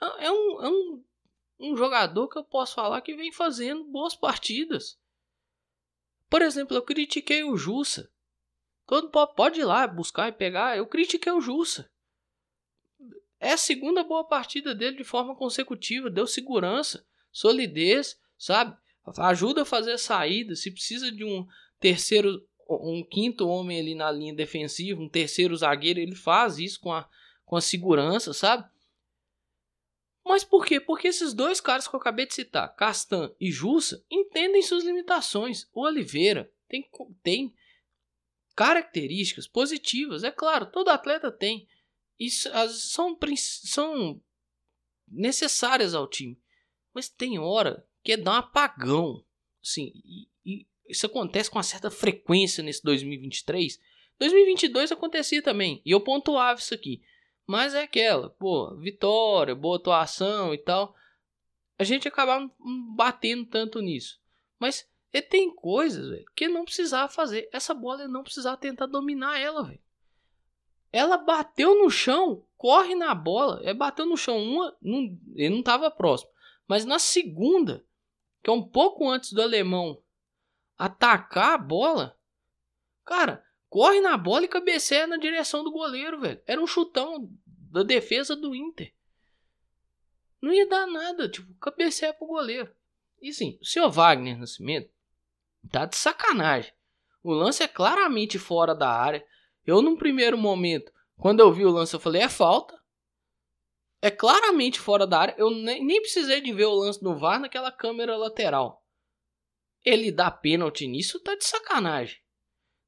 É, 0.00 0.26
é 0.26 0.30
um, 0.30 0.62
é 0.62 0.68
um, 0.68 1.04
um 1.60 1.76
jogador 1.76 2.28
que 2.28 2.38
eu 2.38 2.44
posso 2.44 2.74
falar 2.74 3.00
que 3.00 3.14
vem 3.14 3.32
fazendo 3.32 3.84
boas 3.84 4.14
partidas. 4.14 4.98
Por 6.28 6.42
exemplo, 6.42 6.76
eu 6.76 6.82
critiquei 6.82 7.42
o 7.42 7.56
Jussa. 7.56 8.10
Todo 8.86 9.10
pode 9.10 9.60
ir 9.60 9.64
lá 9.64 9.86
buscar 9.86 10.28
e 10.28 10.32
pegar. 10.32 10.76
Eu 10.76 10.86
critiquei 10.86 11.32
o 11.32 11.40
Jussa. 11.40 11.90
É 13.40 13.52
a 13.52 13.56
segunda 13.56 14.02
boa 14.02 14.24
partida 14.24 14.74
dele 14.74 14.96
de 14.96 15.04
forma 15.04 15.34
consecutiva. 15.34 16.10
Deu 16.10 16.26
segurança, 16.26 17.06
solidez, 17.30 18.18
sabe? 18.36 18.76
Ajuda 19.18 19.62
a 19.62 19.66
fazer 19.66 19.92
a 19.92 19.98
saída. 19.98 20.54
Se 20.54 20.70
precisa 20.70 21.10
de 21.10 21.24
um 21.24 21.46
terceiro 21.78 22.46
um 22.68 23.02
quinto 23.02 23.48
homem 23.48 23.80
ali 23.80 23.94
na 23.94 24.10
linha 24.10 24.34
defensiva, 24.34 25.00
um 25.00 25.08
terceiro 25.08 25.56
zagueiro, 25.56 25.98
ele 25.98 26.14
faz 26.14 26.58
isso 26.58 26.78
com 26.80 26.92
a, 26.92 27.08
com 27.46 27.56
a 27.56 27.60
segurança, 27.60 28.34
sabe? 28.34 28.68
Mas 30.28 30.44
por 30.44 30.66
quê? 30.66 30.78
Porque 30.78 31.08
esses 31.08 31.32
dois 31.32 31.58
caras 31.58 31.88
que 31.88 31.94
eu 31.96 31.98
acabei 31.98 32.26
de 32.26 32.34
citar, 32.34 32.68
Castan 32.76 33.34
e 33.40 33.50
Jussa, 33.50 34.04
entendem 34.10 34.60
suas 34.60 34.84
limitações. 34.84 35.66
O 35.72 35.80
Oliveira 35.80 36.52
tem, 36.68 36.86
tem 37.22 37.54
características 38.54 39.48
positivas, 39.48 40.22
é 40.24 40.30
claro, 40.30 40.66
todo 40.66 40.90
atleta 40.90 41.32
tem. 41.32 41.66
Isso 42.20 42.50
são, 42.68 43.18
são 43.36 44.22
necessárias 45.06 45.94
ao 45.94 46.06
time. 46.06 46.38
Mas 46.92 47.08
tem 47.08 47.38
hora 47.38 47.88
que 48.02 48.12
é 48.12 48.16
dar 48.18 48.32
um 48.32 48.34
apagão. 48.34 49.24
Assim, 49.62 49.92
e, 50.04 50.28
e 50.44 50.66
isso 50.90 51.06
acontece 51.06 51.50
com 51.50 51.56
uma 51.56 51.62
certa 51.62 51.90
frequência 51.90 52.62
nesse 52.62 52.82
2023. 52.82 53.80
2022 54.18 54.92
acontecia 54.92 55.40
também, 55.40 55.80
e 55.86 55.90
eu 55.90 56.00
pontuava 56.02 56.60
isso 56.60 56.74
aqui. 56.74 57.00
Mas 57.48 57.72
é 57.74 57.84
aquela, 57.84 58.28
pô, 58.28 58.76
vitória, 58.76 59.54
boa 59.54 59.78
atuação 59.78 60.52
e 60.52 60.58
tal. 60.58 60.94
A 61.78 61.82
gente 61.82 62.06
acaba 62.06 62.46
batendo 62.94 63.46
tanto 63.46 63.80
nisso. 63.80 64.20
Mas 64.58 64.86
e 65.10 65.22
tem 65.22 65.54
coisas, 65.54 66.10
velho, 66.10 66.26
que 66.36 66.46
não 66.46 66.66
precisava 66.66 67.08
fazer. 67.08 67.48
Essa 67.50 67.72
bola 67.72 68.06
não 68.06 68.22
precisava 68.22 68.58
tentar 68.58 68.84
dominar 68.84 69.38
ela, 69.38 69.64
velho. 69.64 69.80
Ela 70.92 71.16
bateu 71.16 71.82
no 71.82 71.88
chão, 71.88 72.44
corre 72.58 72.94
na 72.94 73.14
bola. 73.14 73.62
É 73.64 73.72
bateu 73.72 74.04
no 74.04 74.18
chão 74.18 74.36
uma, 74.38 74.76
não, 74.82 75.18
ele 75.34 75.48
não 75.48 75.60
estava 75.60 75.90
próximo. 75.90 76.30
Mas 76.66 76.84
na 76.84 76.98
segunda, 76.98 77.82
que 78.42 78.50
é 78.50 78.52
um 78.52 78.62
pouco 78.62 79.08
antes 79.08 79.32
do 79.32 79.40
alemão 79.40 80.02
atacar 80.76 81.54
a 81.54 81.58
bola, 81.58 82.14
cara, 83.06 83.42
corre 83.68 84.00
na 84.00 84.16
bola 84.16 84.44
e 84.44 84.48
cabeceia 84.48 85.06
na 85.06 85.16
direção 85.16 85.62
do 85.62 85.70
goleiro, 85.70 86.20
velho. 86.20 86.40
Era 86.46 86.60
um 86.60 86.66
chutão 86.66 87.30
da 87.46 87.82
defesa 87.82 88.34
do 88.34 88.54
Inter. 88.54 88.92
Não 90.40 90.52
ia 90.52 90.66
dar 90.66 90.86
nada, 90.86 91.28
tipo, 91.28 91.52
cabeceia 91.54 92.12
pro 92.12 92.26
goleiro. 92.26 92.72
E 93.20 93.32
sim, 93.32 93.58
o 93.60 93.64
senhor 93.64 93.90
Wagner 93.90 94.38
Nascimento 94.38 94.90
tá 95.70 95.84
de 95.84 95.96
sacanagem. 95.96 96.72
O 97.22 97.32
lance 97.32 97.62
é 97.62 97.68
claramente 97.68 98.38
fora 98.38 98.74
da 98.74 98.88
área. 98.88 99.26
Eu, 99.66 99.82
num 99.82 99.96
primeiro 99.96 100.38
momento, 100.38 100.92
quando 101.16 101.40
eu 101.40 101.52
vi 101.52 101.64
o 101.64 101.70
lance, 101.70 101.94
eu 101.94 102.00
falei: 102.00 102.22
é 102.22 102.28
falta. 102.28 102.80
É 104.00 104.10
claramente 104.10 104.78
fora 104.78 105.06
da 105.06 105.18
área. 105.18 105.34
Eu 105.36 105.50
nem, 105.50 105.84
nem 105.84 106.00
precisei 106.00 106.40
de 106.40 106.52
ver 106.52 106.66
o 106.66 106.74
lance 106.74 107.02
no 107.02 107.18
VAR 107.18 107.40
naquela 107.40 107.72
câmera 107.72 108.16
lateral 108.16 108.84
ele 109.84 110.12
dá 110.12 110.30
pênalti 110.30 110.86
nisso, 110.86 111.20
tá 111.20 111.34
de 111.34 111.44
sacanagem. 111.44 112.18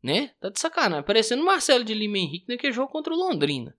Né? 0.02 0.28
Tá 0.40 0.48
de 0.48 0.58
sacanagem. 0.58 1.04
Parecendo 1.04 1.44
Marcelo 1.44 1.84
de 1.84 1.92
Lima 1.92 2.18
Henrique 2.18 2.48
naquele 2.48 2.72
jogo 2.72 2.90
contra 2.90 3.12
o 3.12 3.16
Londrina. 3.16 3.76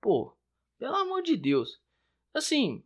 Pô, 0.00 0.36
pelo 0.78 0.94
amor 0.94 1.22
de 1.22 1.36
Deus. 1.36 1.80
Assim. 2.32 2.84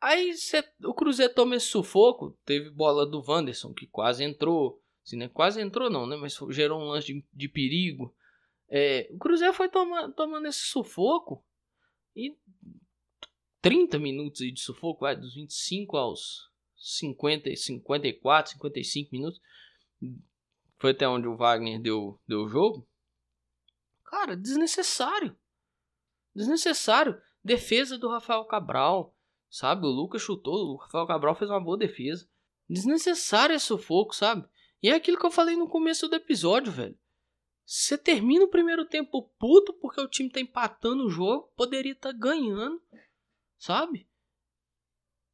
Aí 0.00 0.34
cê, 0.34 0.64
o 0.82 0.94
Cruzeiro 0.94 1.34
toma 1.34 1.56
esse 1.56 1.66
sufoco. 1.66 2.38
Teve 2.44 2.70
bola 2.70 3.06
do 3.06 3.22
Wanderson 3.26 3.72
que 3.72 3.86
quase 3.86 4.24
entrou. 4.24 4.82
Assim, 5.04 5.16
né? 5.16 5.28
Quase 5.28 5.60
entrou, 5.60 5.90
não, 5.90 6.06
né? 6.06 6.16
Mas 6.16 6.38
gerou 6.50 6.80
um 6.80 6.88
lance 6.88 7.06
de, 7.12 7.24
de 7.32 7.48
perigo. 7.48 8.14
É, 8.68 9.08
o 9.12 9.18
Cruzeiro 9.18 9.52
foi 9.52 9.68
toma, 9.68 10.10
tomando 10.12 10.46
esse 10.46 10.60
sufoco. 10.60 11.44
E 12.16 12.34
30 13.60 13.98
minutos 13.98 14.40
de 14.40 14.60
sufoco, 14.60 15.00
vai, 15.00 15.16
dos 15.16 15.34
25 15.34 15.96
aos 15.96 16.50
50, 16.76 17.54
54, 17.54 18.52
55 18.52 19.10
minutos. 19.12 19.40
Foi 20.84 20.90
até 20.90 21.08
onde 21.08 21.26
o 21.26 21.34
Wagner 21.34 21.80
deu, 21.80 22.20
o 22.28 22.46
jogo. 22.46 22.86
Cara, 24.04 24.36
desnecessário. 24.36 25.34
Desnecessário. 26.34 27.18
Defesa 27.42 27.96
do 27.96 28.06
Rafael 28.06 28.44
Cabral. 28.44 29.16
Sabe? 29.48 29.86
O 29.86 29.90
Lucas 29.90 30.20
chutou. 30.20 30.74
O 30.74 30.76
Rafael 30.76 31.06
Cabral 31.06 31.34
fez 31.36 31.50
uma 31.50 31.64
boa 31.64 31.78
defesa. 31.78 32.28
Desnecessário 32.68 33.56
esse 33.56 33.64
sufoco, 33.64 34.14
sabe? 34.14 34.46
E 34.82 34.90
é 34.90 34.94
aquilo 34.94 35.18
que 35.18 35.24
eu 35.24 35.30
falei 35.30 35.56
no 35.56 35.70
começo 35.70 36.06
do 36.06 36.16
episódio, 36.16 36.70
velho. 36.70 36.98
Você 37.64 37.96
termina 37.96 38.44
o 38.44 38.50
primeiro 38.50 38.84
tempo 38.84 39.22
puto 39.38 39.72
porque 39.72 40.02
o 40.02 40.06
time 40.06 40.28
tá 40.28 40.38
empatando 40.38 41.06
o 41.06 41.10
jogo. 41.10 41.50
Poderia 41.56 41.92
estar 41.92 42.12
tá 42.12 42.18
ganhando. 42.18 42.78
Sabe? 43.56 44.06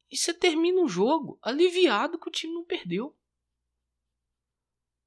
E 0.09 0.15
você 0.15 0.33
termina 0.33 0.81
o 0.81 0.87
jogo 0.87 1.37
aliviado 1.41 2.17
que 2.17 2.29
o 2.29 2.31
time 2.31 2.53
não 2.53 2.63
perdeu. 2.63 3.13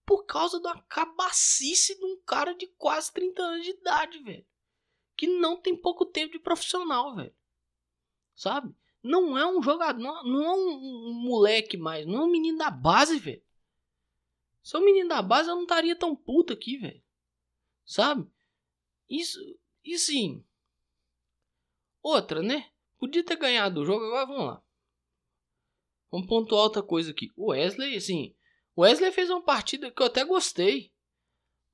Por 0.06 0.24
causa 0.24 0.60
da 0.60 0.78
cabacice 0.82 1.98
de 1.98 2.04
um 2.04 2.20
cara 2.26 2.54
de 2.54 2.66
quase 2.66 3.12
30 3.12 3.42
anos 3.42 3.64
de 3.64 3.70
idade, 3.70 4.18
velho. 4.18 4.46
Que 5.16 5.26
não 5.26 5.56
tem 5.60 5.76
pouco 5.76 6.04
tempo 6.04 6.32
de 6.32 6.38
profissional, 6.38 7.14
velho. 7.14 7.34
Sabe? 8.34 8.74
Não 9.02 9.36
é 9.36 9.46
um 9.46 9.62
jogador, 9.62 9.98
não, 9.98 10.44
é 10.44 10.52
um, 10.56 11.10
um 11.10 11.12
moleque 11.12 11.76
mais, 11.76 12.06
não 12.06 12.20
é 12.20 12.24
um 12.24 12.30
menino 12.30 12.58
da 12.58 12.70
base, 12.70 13.18
velho. 13.18 13.42
Se 14.62 14.76
é 14.76 14.78
um 14.78 14.84
menino 14.84 15.10
da 15.10 15.20
base, 15.20 15.50
eu 15.50 15.54
não 15.54 15.64
estaria 15.64 15.94
tão 15.94 16.16
puto 16.16 16.54
aqui, 16.54 16.78
velho. 16.78 17.02
Sabe? 17.84 18.26
Isso, 19.08 19.38
e 19.84 19.98
sim. 19.98 20.42
Outra, 22.02 22.42
né? 22.42 22.70
Podia 22.98 23.22
ter 23.22 23.36
ganhado 23.36 23.82
o 23.82 23.84
jogo, 23.84 24.06
agora 24.06 24.26
vamos 24.26 24.46
lá. 24.46 24.64
Vamos 26.10 26.26
pontuar 26.26 26.62
outra 26.62 26.82
coisa 26.82 27.10
aqui. 27.10 27.30
O 27.36 27.50
Wesley, 27.50 27.96
assim, 27.96 28.34
Wesley 28.76 29.12
fez 29.12 29.30
uma 29.30 29.42
partida 29.42 29.90
que 29.90 30.02
eu 30.02 30.06
até 30.06 30.24
gostei. 30.24 30.92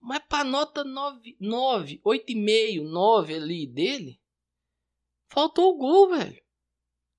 Mas 0.00 0.20
pra 0.20 0.42
nota 0.42 0.82
9, 0.82 1.36
9 1.38 2.00
8,5, 2.04 2.82
9 2.82 3.34
ali 3.34 3.66
dele, 3.66 4.20
faltou 5.28 5.74
o 5.74 5.76
gol, 5.76 6.08
velho. 6.08 6.42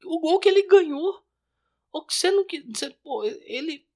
O 0.03 0.19
gol 0.19 0.39
que 0.39 0.49
ele 0.49 0.67
ganhou. 0.67 1.23
Ou 1.91 2.05
que 2.05 2.13
você 2.15 2.31
não 2.31 2.45
pô, 3.03 3.23
ele 3.23 3.87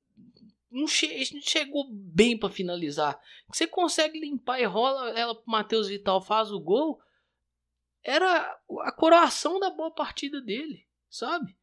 não, 0.70 0.88
che 0.88 1.26
chegou 1.42 1.90
bem 1.90 2.38
para 2.38 2.50
finalizar. 2.50 3.20
Você 3.48 3.66
consegue 3.66 4.20
limpar 4.20 4.60
e 4.60 4.66
rola 4.66 5.18
ela 5.18 5.34
pro 5.34 5.50
Matheus 5.50 5.88
Vital, 5.88 6.22
faz 6.22 6.52
o 6.52 6.60
gol. 6.60 7.02
Era 8.04 8.60
a 8.82 8.92
coroação 8.92 9.60
da 9.60 9.70
boa 9.70 9.90
partida 9.90 10.42
dele, 10.42 10.86
sabe? 11.10 11.58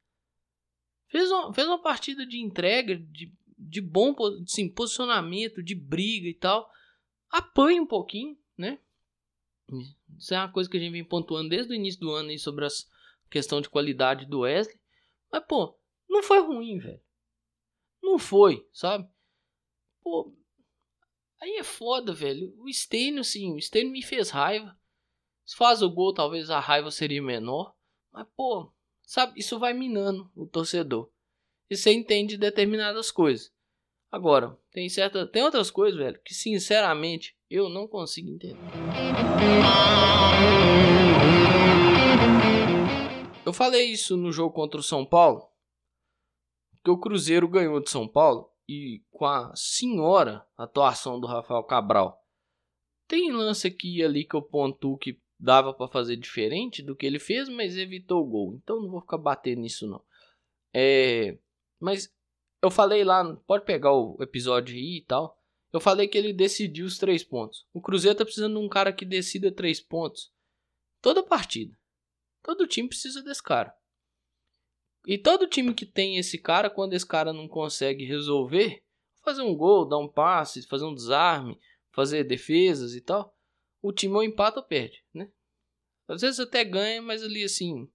Fez 1.09 1.31
uma, 1.31 1.53
fez 1.53 1.69
uma 1.69 1.81
partida 1.81 2.25
de 2.27 2.41
entrega, 2.41 2.97
de, 2.97 3.31
de 3.63 3.81
bom 3.81 4.15
assim, 4.43 4.69
posicionamento, 4.69 5.63
de 5.63 5.75
briga 5.75 6.29
e 6.29 6.35
tal. 6.35 6.71
Apanha 7.31 7.83
um 7.83 7.87
pouquinho, 7.87 8.37
né? 8.57 8.79
Isso 10.19 10.35
é 10.35 10.39
uma 10.39 10.53
coisa 10.53 10.69
que 10.69 10.77
a 10.77 10.81
gente 10.81 10.93
vem 10.93 11.05
pontuando 11.05 11.49
desde 11.49 11.73
o 11.73 11.75
início 11.75 12.01
do 12.01 12.11
ano 12.11 12.31
aí 12.31 12.39
sobre 12.39 12.65
as, 12.65 12.89
questão 13.31 13.61
de 13.61 13.71
qualidade 13.71 14.27
do 14.27 14.41
Wesley. 14.41 14.79
Mas, 15.31 15.45
pô, 15.47 15.77
não 16.09 16.23
foi 16.23 16.41
ruim, 16.41 16.79
velho. 16.79 17.01
Não 18.03 18.19
foi, 18.19 18.69
sabe? 18.73 19.09
Pô, 20.03 20.35
aí 21.41 21.57
é 21.57 21.65
foda, 21.65 22.13
velho. 22.13 22.55
O 22.59 22.71
Stênio, 22.71 23.25
sim, 23.25 23.55
o 23.55 23.61
Stênio 23.61 23.91
me 23.91 24.03
fez 24.03 24.31
raiva. 24.31 24.79
Se 25.45 25.57
faz 25.57 25.83
o 25.83 25.91
gol, 25.91 26.13
talvez 26.13 26.51
a 26.51 26.61
raiva 26.61 26.91
seria 26.91 27.23
menor. 27.23 27.75
Mas, 28.13 28.27
pô, 28.37 28.73
sabe, 29.03 29.39
isso 29.39 29.59
vai 29.59 29.73
minando 29.73 30.31
o 30.37 30.47
torcedor. 30.47 31.11
E 31.73 31.77
você 31.77 31.91
entende 31.91 32.37
determinadas 32.37 33.11
coisas. 33.11 33.51
Agora, 34.11 34.59
tem 34.71 34.91
certa, 34.91 35.27
tem 35.27 35.43
outras 35.43 35.71
coisas, 35.71 35.99
velho, 35.99 36.21
que 36.23 36.35
sinceramente 36.35 37.35
eu 37.49 37.71
não 37.71 37.89
consigo 37.89 38.29
entender. 38.29 38.61
Eu 43.47 43.55
falei 43.55 43.87
isso 43.87 44.19
no 44.19 44.31
jogo 44.31 44.55
contra 44.55 44.79
o 44.79 44.83
São 44.83 45.03
Paulo, 45.03 45.49
que 46.85 46.91
o 46.91 46.99
Cruzeiro 46.99 47.49
ganhou 47.49 47.81
de 47.81 47.89
São 47.89 48.07
Paulo 48.07 48.51
e 48.69 49.03
com 49.11 49.25
a 49.25 49.51
senhora 49.57 50.47
atuação 50.59 51.19
do 51.19 51.27
Rafael 51.27 51.65
Cabral. 51.65 52.23
Tem 53.09 53.33
lance 53.33 53.67
aqui 53.67 53.97
e 53.97 54.05
ali 54.05 54.27
que 54.27 54.37
eu 54.37 54.43
pontuo 54.43 54.99
que 54.99 55.19
dava 55.41 55.73
para 55.73 55.89
fazer 55.89 56.17
diferente 56.17 56.83
do 56.83 56.95
que 56.95 57.07
ele 57.07 57.19
fez, 57.19 57.49
mas 57.49 57.79
evitou 57.79 58.21
o 58.21 58.29
gol. 58.29 58.61
Então 58.63 58.83
não 58.83 58.91
vou 58.91 59.01
ficar 59.01 59.17
batendo 59.17 59.63
nisso 59.63 59.87
não. 59.87 60.05
É, 60.75 61.39
mas 61.83 62.09
eu 62.63 62.71
falei 62.71 63.03
lá, 63.03 63.35
pode 63.47 63.65
pegar 63.65 63.93
o 63.93 64.17
episódio 64.21 64.77
aí 64.77 64.99
e 64.99 65.05
tal. 65.05 65.37
Eu 65.73 65.81
falei 65.81 66.07
que 66.07 66.17
ele 66.17 66.33
decidiu 66.33 66.87
os 66.87 66.97
três 66.97 67.25
pontos. 67.25 67.67
O 67.73 67.81
Cruzeiro 67.81 68.17
tá 68.17 68.25
precisando 68.25 68.59
de 68.59 68.65
um 68.65 68.69
cara 68.69 68.93
que 68.93 69.05
decida 69.05 69.51
três 69.51 69.81
pontos 69.81 70.33
toda 71.01 71.25
partida. 71.25 71.77
Todo 72.43 72.67
time 72.67 72.89
precisa 72.89 73.23
desse 73.23 73.43
cara. 73.43 73.75
E 75.05 75.19
todo 75.19 75.49
time 75.49 75.75
que 75.75 75.85
tem 75.85 76.19
esse 76.19 76.39
cara, 76.39 76.71
quando 76.71 76.93
esse 76.93 77.07
cara 77.07 77.33
não 77.33 77.49
consegue 77.49 78.05
resolver, 78.05 78.85
fazer 79.25 79.43
um 79.43 79.57
gol, 79.57 79.85
dar 79.85 79.99
um 79.99 80.09
passe, 80.09 80.67
fazer 80.69 80.85
um 80.85 80.95
desarme, 80.95 81.59
fazer 81.91 82.23
defesas 82.23 82.95
e 82.95 83.01
tal, 83.01 83.37
o 83.81 83.93
time 83.93 84.15
ou 84.15 84.23
empata 84.23 84.61
ou 84.61 84.67
perde, 84.67 85.05
né? 85.13 85.29
Às 86.07 86.21
vezes 86.21 86.39
até 86.39 86.65
ganha, 86.65 87.03
mas 87.03 87.23
ali 87.23 87.43
assim, 87.43 87.91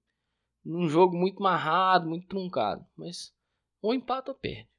num 0.65 0.89
jogo 0.89 1.15
muito 1.15 1.41
marrado, 1.41 2.09
muito 2.09 2.27
truncado, 2.27 2.85
mas 2.97 3.33
ou 3.81 3.93
empata 3.93 4.31
ou 4.31 4.37
perde. 4.37 4.69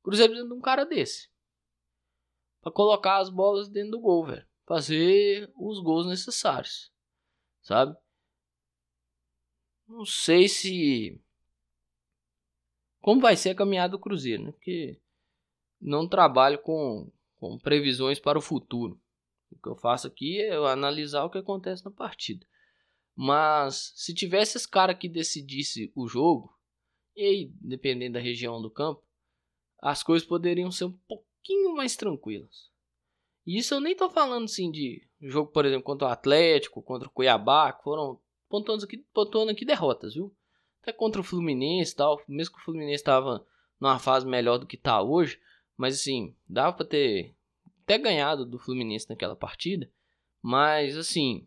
O 0.00 0.04
Cruzeiro 0.04 0.32
precisa 0.32 0.48
de 0.48 0.54
um 0.54 0.60
cara 0.60 0.84
desse. 0.84 1.30
para 2.60 2.72
colocar 2.72 3.18
as 3.18 3.30
bolas 3.30 3.68
dentro 3.68 3.92
do 3.92 4.00
gol, 4.00 4.26
velho. 4.26 4.46
Fazer 4.66 5.52
os 5.56 5.80
gols 5.80 6.06
necessários. 6.06 6.92
Sabe? 7.62 7.96
Não 9.86 10.04
sei 10.04 10.48
se. 10.48 11.20
Como 13.00 13.20
vai 13.20 13.36
ser 13.36 13.50
a 13.50 13.54
caminhada 13.54 13.92
do 13.92 13.98
Cruzeiro, 13.98 14.44
né? 14.44 14.52
Porque 14.52 15.00
não 15.80 16.08
trabalho 16.08 16.60
com, 16.60 17.10
com 17.36 17.58
previsões 17.58 18.20
para 18.20 18.38
o 18.38 18.42
futuro. 18.42 19.00
O 19.50 19.58
que 19.60 19.68
eu 19.68 19.76
faço 19.76 20.06
aqui 20.06 20.40
é 20.40 20.54
analisar 20.54 21.24
o 21.24 21.30
que 21.30 21.38
acontece 21.38 21.84
na 21.84 21.90
partida. 21.90 22.46
Mas 23.14 23.92
se 23.94 24.14
tivesse 24.14 24.56
esse 24.56 24.68
cara 24.68 24.94
que 24.94 25.08
decidisse 25.08 25.92
o 25.94 26.08
jogo, 26.08 26.56
e 27.14 27.22
aí, 27.22 27.52
dependendo 27.60 28.14
da 28.14 28.20
região 28.20 28.60
do 28.60 28.70
campo, 28.70 29.02
as 29.78 30.02
coisas 30.02 30.26
poderiam 30.26 30.70
ser 30.70 30.84
um 30.86 30.92
pouquinho 31.08 31.74
mais 31.74 31.96
tranquilas. 31.96 32.70
E 33.46 33.58
isso 33.58 33.74
eu 33.74 33.80
nem 33.80 33.96
tô 33.96 34.08
falando 34.08 34.44
assim 34.44 34.70
de 34.70 35.06
jogo, 35.20 35.50
por 35.50 35.64
exemplo, 35.64 35.84
contra 35.84 36.08
o 36.08 36.10
Atlético, 36.10 36.82
contra 36.82 37.08
o 37.08 37.10
Cuiabá, 37.10 37.72
que 37.72 37.82
foram 37.82 38.20
pontuando 38.48 38.84
aqui, 38.84 38.98
pontuando 39.12 39.50
aqui 39.50 39.64
derrotas, 39.64 40.14
viu? 40.14 40.34
Até 40.80 40.92
contra 40.92 41.20
o 41.20 41.24
Fluminense 41.24 41.92
e 41.92 41.96
tal, 41.96 42.22
mesmo 42.28 42.54
que 42.54 42.60
o 42.60 42.64
Fluminense 42.64 43.02
estava 43.02 43.46
numa 43.80 43.98
fase 43.98 44.26
melhor 44.26 44.58
do 44.58 44.66
que 44.66 44.76
está 44.76 45.02
hoje, 45.02 45.40
mas 45.76 45.94
assim, 45.96 46.36
dava 46.48 46.72
para 46.76 46.86
ter 46.86 47.34
até 47.82 47.98
ganhado 47.98 48.46
do 48.46 48.58
Fluminense 48.58 49.08
naquela 49.08 49.34
partida, 49.34 49.90
mas 50.40 50.96
assim, 50.96 51.46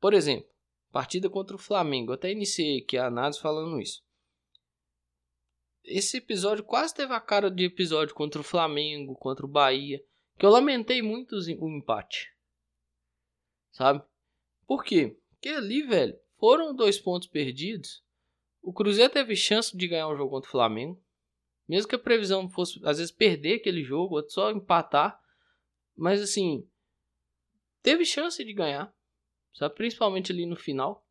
por 0.00 0.14
exemplo, 0.14 0.48
partida 0.90 1.28
contra 1.30 1.56
o 1.56 1.58
Flamengo, 1.58 2.12
até 2.12 2.30
iniciei 2.30 2.78
aqui 2.78 2.96
a 2.96 3.06
análise 3.06 3.40
falando 3.40 3.80
isso. 3.80 4.02
Esse 5.84 6.18
episódio 6.18 6.62
quase 6.64 6.94
teve 6.94 7.12
a 7.12 7.20
cara 7.20 7.50
de 7.50 7.64
episódio 7.64 8.14
contra 8.14 8.40
o 8.40 8.44
Flamengo, 8.44 9.14
contra 9.14 9.46
o 9.46 9.48
Bahia, 9.48 10.02
que 10.38 10.44
eu 10.44 10.50
lamentei 10.50 11.02
muito 11.02 11.36
o 11.36 11.68
empate. 11.68 12.34
Sabe? 13.72 14.02
Por 14.66 14.84
quê? 14.84 15.18
Porque 15.30 15.48
ali, 15.48 15.82
velho, 15.82 16.18
foram 16.38 16.74
dois 16.74 16.98
pontos 16.98 17.28
perdidos. 17.28 18.04
O 18.62 18.72
Cruzeiro 18.72 19.12
teve 19.12 19.34
chance 19.34 19.76
de 19.76 19.88
ganhar 19.88 20.08
um 20.08 20.16
jogo 20.16 20.30
contra 20.30 20.48
o 20.48 20.50
Flamengo. 20.52 21.02
Mesmo 21.68 21.88
que 21.88 21.94
a 21.94 21.98
previsão 21.98 22.48
fosse, 22.48 22.80
às 22.84 22.98
vezes, 22.98 23.12
perder 23.12 23.54
aquele 23.54 23.82
jogo, 23.82 24.16
ou 24.16 24.28
só 24.28 24.50
empatar. 24.50 25.18
Mas, 25.96 26.20
assim, 26.20 26.68
teve 27.82 28.04
chance 28.04 28.44
de 28.44 28.52
ganhar. 28.52 28.94
Sabe? 29.54 29.74
Principalmente 29.74 30.32
ali 30.32 30.46
no 30.46 30.56
final. 30.56 31.04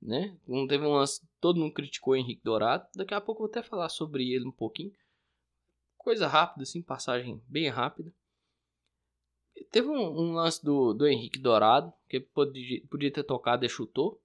Né? 0.00 0.36
Não 0.46 0.66
teve 0.66 0.84
um 0.84 0.92
lance. 0.92 1.26
Todo 1.40 1.58
mundo 1.58 1.74
criticou 1.74 2.12
o 2.12 2.16
Henrique 2.16 2.42
Dourado. 2.44 2.86
Daqui 2.94 3.14
a 3.14 3.20
pouco 3.20 3.42
eu 3.42 3.46
vou 3.46 3.50
até 3.50 3.62
falar 3.62 3.88
sobre 3.88 4.32
ele 4.32 4.46
um 4.46 4.52
pouquinho. 4.52 4.92
Coisa 5.96 6.26
rápida, 6.26 6.62
assim, 6.62 6.80
passagem 6.80 7.42
bem 7.48 7.68
rápida. 7.68 8.12
Teve 9.70 9.88
um, 9.88 10.20
um, 10.20 10.32
lance 10.32 10.64
do, 10.64 10.94
do 10.94 11.06
Henrique 11.06 11.38
Dourado, 11.38 11.92
que 12.08 12.20
podia, 12.20 12.80
podia 12.88 13.12
ter 13.12 13.24
tocado 13.24 13.64
e 13.66 13.68
chutou. 13.68 14.20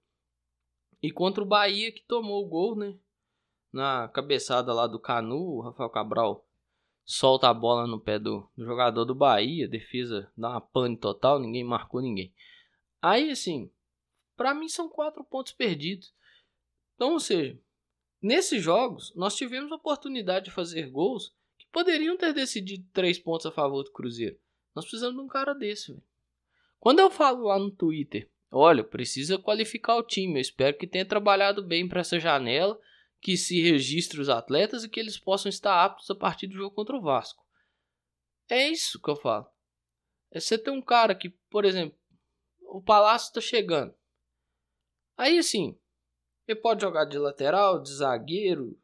E 1.02 1.10
contra 1.10 1.42
o 1.42 1.46
Bahia, 1.46 1.92
que 1.92 2.02
tomou 2.02 2.42
o 2.42 2.48
gol, 2.48 2.76
né? 2.76 2.96
Na 3.72 4.08
cabeçada 4.08 4.72
lá 4.72 4.86
do 4.86 5.00
Canu, 5.00 5.56
o 5.56 5.60
Rafael 5.60 5.90
Cabral 5.90 6.46
solta 7.04 7.48
a 7.48 7.54
bola 7.54 7.86
no 7.86 8.00
pé 8.00 8.18
do, 8.18 8.48
do 8.56 8.64
jogador 8.64 9.04
do 9.04 9.14
Bahia. 9.14 9.68
Defesa 9.68 10.30
dá 10.36 10.50
uma 10.50 10.60
pane 10.60 10.96
total, 10.96 11.38
ninguém 11.38 11.64
marcou 11.64 12.00
ninguém. 12.00 12.32
Aí, 13.06 13.30
assim, 13.30 13.70
para 14.34 14.54
mim 14.54 14.66
são 14.66 14.88
quatro 14.88 15.22
pontos 15.22 15.52
perdidos. 15.52 16.14
Então, 16.94 17.12
ou 17.12 17.20
seja, 17.20 17.60
nesses 18.22 18.62
jogos, 18.62 19.12
nós 19.14 19.36
tivemos 19.36 19.70
a 19.70 19.74
oportunidade 19.74 20.46
de 20.46 20.50
fazer 20.50 20.88
gols 20.88 21.36
que 21.58 21.66
poderiam 21.70 22.16
ter 22.16 22.32
decidido 22.32 22.88
três 22.94 23.18
pontos 23.18 23.44
a 23.44 23.52
favor 23.52 23.82
do 23.82 23.92
Cruzeiro. 23.92 24.40
Nós 24.74 24.86
precisamos 24.86 25.16
de 25.16 25.22
um 25.22 25.28
cara 25.28 25.52
desse. 25.52 25.94
Quando 26.80 27.00
eu 27.00 27.10
falo 27.10 27.48
lá 27.48 27.58
no 27.58 27.70
Twitter, 27.70 28.26
olha, 28.50 28.82
precisa 28.82 29.36
qualificar 29.36 29.96
o 29.96 30.02
time. 30.02 30.36
Eu 30.36 30.40
espero 30.40 30.78
que 30.78 30.86
tenha 30.86 31.04
trabalhado 31.04 31.62
bem 31.62 31.86
para 31.86 32.00
essa 32.00 32.18
janela, 32.18 32.80
que 33.20 33.36
se 33.36 33.60
registre 33.60 34.18
os 34.18 34.30
atletas 34.30 34.82
e 34.82 34.88
que 34.88 34.98
eles 34.98 35.18
possam 35.18 35.50
estar 35.50 35.84
aptos 35.84 36.08
a 36.08 36.14
partir 36.14 36.46
do 36.46 36.54
jogo 36.54 36.74
contra 36.74 36.96
o 36.96 37.02
Vasco. 37.02 37.44
É 38.48 38.66
isso 38.66 38.98
que 38.98 39.10
eu 39.10 39.16
falo. 39.16 39.46
É 40.30 40.40
você 40.40 40.56
ter 40.56 40.70
um 40.70 40.80
cara 40.80 41.14
que, 41.14 41.28
por 41.50 41.66
exemplo, 41.66 41.98
o 42.76 42.82
Palácio 42.82 43.28
está 43.28 43.40
chegando. 43.40 43.94
Aí 45.16 45.38
assim, 45.38 45.78
ele 46.46 46.60
pode 46.60 46.82
jogar 46.82 47.04
de 47.04 47.18
lateral, 47.18 47.80
de 47.80 47.92
zagueiro, 47.94 48.78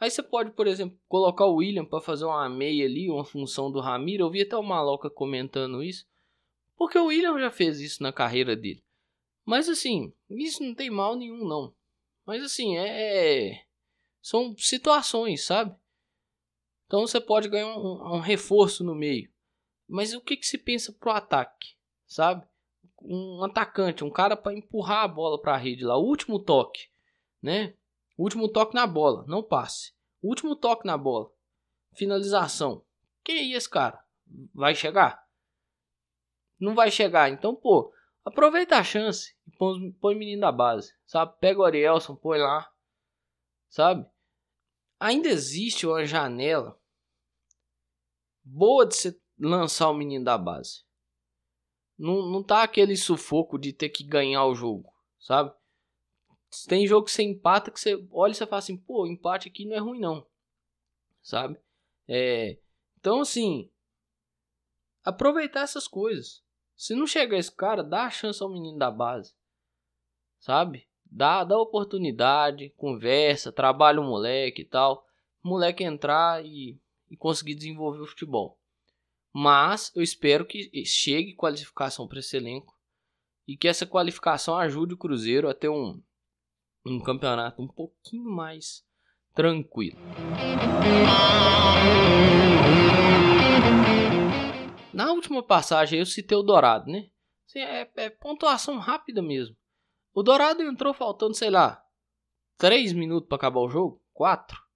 Aí 0.00 0.10
você 0.10 0.22
pode, 0.22 0.52
por 0.52 0.66
exemplo, 0.66 0.98
colocar 1.06 1.44
o 1.44 1.56
William 1.56 1.84
para 1.84 2.00
fazer 2.00 2.24
uma 2.24 2.48
meia 2.48 2.86
ali, 2.86 3.10
uma 3.10 3.24
função 3.24 3.70
do 3.70 3.80
Ramiro. 3.80 4.24
Eu 4.24 4.30
vi 4.30 4.40
até 4.40 4.56
o 4.56 4.62
Maloca 4.62 5.10
comentando 5.10 5.82
isso. 5.82 6.08
Porque 6.74 6.96
o 6.96 7.06
William 7.06 7.38
já 7.38 7.50
fez 7.50 7.80
isso 7.80 8.02
na 8.02 8.10
carreira 8.10 8.56
dele. 8.56 8.82
Mas 9.44 9.68
assim, 9.68 10.14
isso 10.30 10.62
não 10.62 10.74
tem 10.74 10.88
mal 10.88 11.16
nenhum 11.16 11.46
não. 11.46 11.74
Mas 12.24 12.42
assim, 12.42 12.78
é, 12.78 13.50
é 13.50 13.64
são 14.22 14.56
situações, 14.56 15.44
sabe? 15.44 15.76
Então 16.86 17.02
você 17.06 17.20
pode 17.20 17.50
ganhar 17.50 17.76
um, 17.76 18.16
um 18.16 18.20
reforço 18.20 18.82
no 18.82 18.94
meio. 18.94 19.30
Mas 19.86 20.14
o 20.14 20.20
que, 20.22 20.36
que 20.36 20.46
se 20.46 20.56
pensa 20.56 20.92
pro 20.94 21.10
ataque, 21.10 21.74
sabe? 22.06 22.46
Um 23.02 23.42
atacante, 23.44 24.04
um 24.04 24.10
cara 24.10 24.36
para 24.36 24.54
empurrar 24.54 25.04
a 25.04 25.08
bola 25.08 25.40
para 25.40 25.54
a 25.54 25.58
rede 25.58 25.84
lá, 25.84 25.96
o 25.96 26.04
último 26.04 26.38
toque, 26.38 26.88
né? 27.42 27.74
Último 28.18 28.48
toque 28.48 28.74
na 28.74 28.86
bola, 28.86 29.24
não 29.26 29.42
passe. 29.42 29.94
Último 30.22 30.54
toque 30.54 30.86
na 30.86 30.98
bola. 30.98 31.30
Finalização. 31.94 32.84
Que 33.24 33.32
isso, 33.32 33.70
cara? 33.70 34.04
Vai 34.54 34.74
chegar? 34.74 35.26
Não 36.58 36.74
vai 36.74 36.90
chegar. 36.90 37.30
Então, 37.30 37.54
pô, 37.54 37.92
aproveita 38.24 38.76
a 38.76 38.84
chance 38.84 39.34
põe, 39.60 39.92
põe 39.92 40.14
o 40.14 40.18
menino 40.18 40.40
da 40.40 40.50
base. 40.50 40.94
Sabe? 41.04 41.38
Pega 41.38 41.60
o 41.60 41.64
Arielson, 41.64 42.16
põe 42.16 42.38
lá. 42.38 42.72
Sabe? 43.68 44.08
Ainda 44.98 45.28
existe 45.28 45.86
uma 45.86 46.04
janela 46.06 46.80
boa 48.42 48.86
de 48.86 48.96
você 48.96 49.20
lançar 49.38 49.90
o 49.90 49.94
menino 49.94 50.24
da 50.24 50.38
base. 50.38 50.82
Não, 52.00 52.22
não 52.30 52.42
tá 52.42 52.62
aquele 52.62 52.96
sufoco 52.96 53.58
de 53.58 53.74
ter 53.74 53.90
que 53.90 54.02
ganhar 54.02 54.46
o 54.46 54.54
jogo, 54.54 54.90
sabe? 55.18 55.52
Tem 56.66 56.86
jogo 56.86 57.04
que 57.04 57.12
você 57.12 57.22
empata 57.22 57.70
que 57.70 57.78
você 57.78 57.94
olha 58.10 58.32
e 58.32 58.34
você 58.34 58.46
fala 58.46 58.58
assim, 58.58 58.78
pô, 58.78 59.06
empate 59.06 59.48
aqui 59.48 59.66
não 59.66 59.76
é 59.76 59.78
ruim 59.78 60.00
não. 60.00 60.26
Sabe? 61.22 61.60
É, 62.08 62.58
então 62.98 63.20
assim, 63.20 63.70
aproveitar 65.04 65.60
essas 65.60 65.86
coisas. 65.86 66.42
Se 66.74 66.94
não 66.94 67.06
chega 67.06 67.36
esse 67.36 67.54
cara, 67.54 67.84
dá 67.84 68.06
a 68.06 68.10
chance 68.10 68.42
ao 68.42 68.48
menino 68.48 68.78
da 68.78 68.90
base. 68.90 69.34
Sabe? 70.38 70.88
Dá, 71.04 71.44
dá 71.44 71.58
oportunidade, 71.58 72.70
conversa, 72.78 73.52
trabalha 73.52 74.00
o 74.00 74.04
moleque 74.04 74.62
e 74.62 74.64
tal. 74.64 75.06
O 75.44 75.50
moleque 75.50 75.84
entrar 75.84 76.42
e, 76.42 76.80
e 77.10 77.16
conseguir 77.18 77.56
desenvolver 77.56 78.00
o 78.00 78.06
futebol. 78.06 78.58
Mas 79.32 79.92
eu 79.94 80.02
espero 80.02 80.44
que 80.44 80.70
chegue 80.84 81.34
qualificação 81.34 82.08
para 82.08 82.18
esse 82.18 82.36
elenco 82.36 82.76
e 83.46 83.56
que 83.56 83.68
essa 83.68 83.86
qualificação 83.86 84.56
ajude 84.56 84.94
o 84.94 84.98
Cruzeiro 84.98 85.48
a 85.48 85.54
ter 85.54 85.68
um, 85.68 86.02
um 86.84 87.00
campeonato 87.00 87.62
um 87.62 87.68
pouquinho 87.68 88.30
mais 88.30 88.84
tranquilo. 89.34 89.98
Na 94.92 95.12
última 95.12 95.42
passagem 95.42 96.00
eu 96.00 96.06
citei 96.06 96.36
o 96.36 96.42
Dourado, 96.42 96.90
né? 96.90 97.08
Assim, 97.46 97.60
é, 97.60 97.90
é 97.96 98.10
pontuação 98.10 98.78
rápida 98.78 99.22
mesmo. 99.22 99.56
O 100.12 100.22
Dourado 100.22 100.62
entrou 100.62 100.92
faltando, 100.92 101.34
sei 101.34 101.50
lá, 101.50 101.82
3 102.58 102.92
minutos 102.92 103.28
para 103.28 103.36
acabar 103.36 103.60
o 103.60 103.68
jogo? 103.68 104.02
4? 104.12 104.69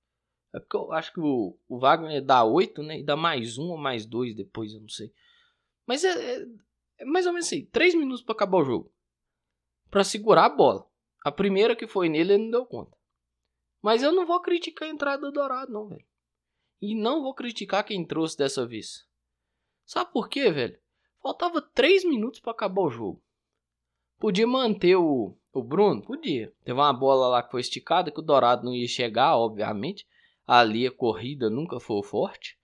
É 0.54 0.60
porque 0.60 0.76
eu 0.76 0.92
acho 0.92 1.12
que 1.12 1.20
o, 1.20 1.58
o 1.68 1.78
Wagner 1.80 2.24
dá 2.24 2.44
8, 2.44 2.80
né? 2.84 3.00
E 3.00 3.02
dá 3.02 3.16
mais 3.16 3.58
um 3.58 3.70
ou 3.70 3.76
mais 3.76 4.06
dois 4.06 4.36
depois, 4.36 4.72
eu 4.72 4.80
não 4.80 4.88
sei. 4.88 5.12
Mas 5.84 6.04
é, 6.04 6.10
é, 6.10 6.46
é 7.00 7.04
mais 7.04 7.26
ou 7.26 7.32
menos 7.32 7.46
assim, 7.48 7.66
3 7.66 7.96
minutos 7.96 8.22
para 8.22 8.34
acabar 8.36 8.58
o 8.58 8.64
jogo. 8.64 8.92
para 9.90 10.04
segurar 10.04 10.46
a 10.46 10.48
bola. 10.48 10.88
A 11.24 11.32
primeira 11.32 11.74
que 11.74 11.88
foi 11.88 12.08
nele, 12.08 12.34
ele 12.34 12.44
não 12.44 12.50
deu 12.52 12.66
conta. 12.66 12.96
Mas 13.82 14.02
eu 14.02 14.12
não 14.12 14.24
vou 14.24 14.40
criticar 14.40 14.88
a 14.88 14.92
entrada 14.92 15.22
do 15.22 15.32
Dourado, 15.32 15.72
não, 15.72 15.88
velho. 15.88 16.06
E 16.80 16.94
não 16.94 17.22
vou 17.22 17.34
criticar 17.34 17.84
quem 17.84 18.06
trouxe 18.06 18.36
dessa 18.38 18.64
vez. 18.64 19.06
Sabe 19.84 20.12
por 20.12 20.28
quê, 20.28 20.50
velho? 20.52 20.78
Faltava 21.20 21.60
3 21.60 22.04
minutos 22.04 22.38
para 22.38 22.52
acabar 22.52 22.82
o 22.82 22.90
jogo. 22.90 23.22
Podia 24.18 24.46
manter 24.46 24.94
o, 24.96 25.36
o 25.52 25.62
Bruno? 25.62 26.00
Podia. 26.00 26.54
Teve 26.62 26.78
uma 26.78 26.92
bola 26.92 27.28
lá 27.28 27.42
que 27.42 27.50
foi 27.50 27.60
esticada 27.60 28.12
que 28.12 28.20
o 28.20 28.22
Dourado 28.22 28.64
não 28.64 28.72
ia 28.72 28.86
chegar, 28.86 29.36
obviamente. 29.36 30.06
Ali 30.46 30.86
a 30.86 30.92
corrida 30.92 31.48
nunca 31.48 31.80
foi 31.80 32.02
forte. 32.02 32.58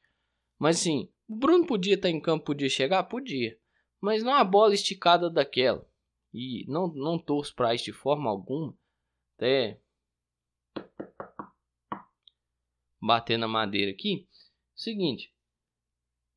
Mas 0.59 0.79
sim, 0.79 1.11
o 1.29 1.35
Bruno 1.35 1.67
podia 1.67 1.95
estar 1.95 2.11
em 2.11 2.21
campo, 2.21 2.47
podia 2.47 2.69
chegar? 2.69 3.03
Podia. 3.05 3.59
Mas 4.01 4.23
não 4.23 4.35
a 4.35 4.45
bola 4.45 4.75
esticada 4.75 5.31
daquela. 5.31 5.89
E 6.33 6.65
não, 6.69 6.89
não 6.89 7.19
torço 7.19 7.55
para 7.55 7.75
isso 7.75 7.87
de 7.87 7.93
forma 7.93 8.29
alguma. 8.29 8.77
Até 9.37 9.81
bater 13.01 13.39
na 13.39 13.49
madeira 13.49 13.91
aqui. 13.91 14.29
Seguinte. 14.75 15.35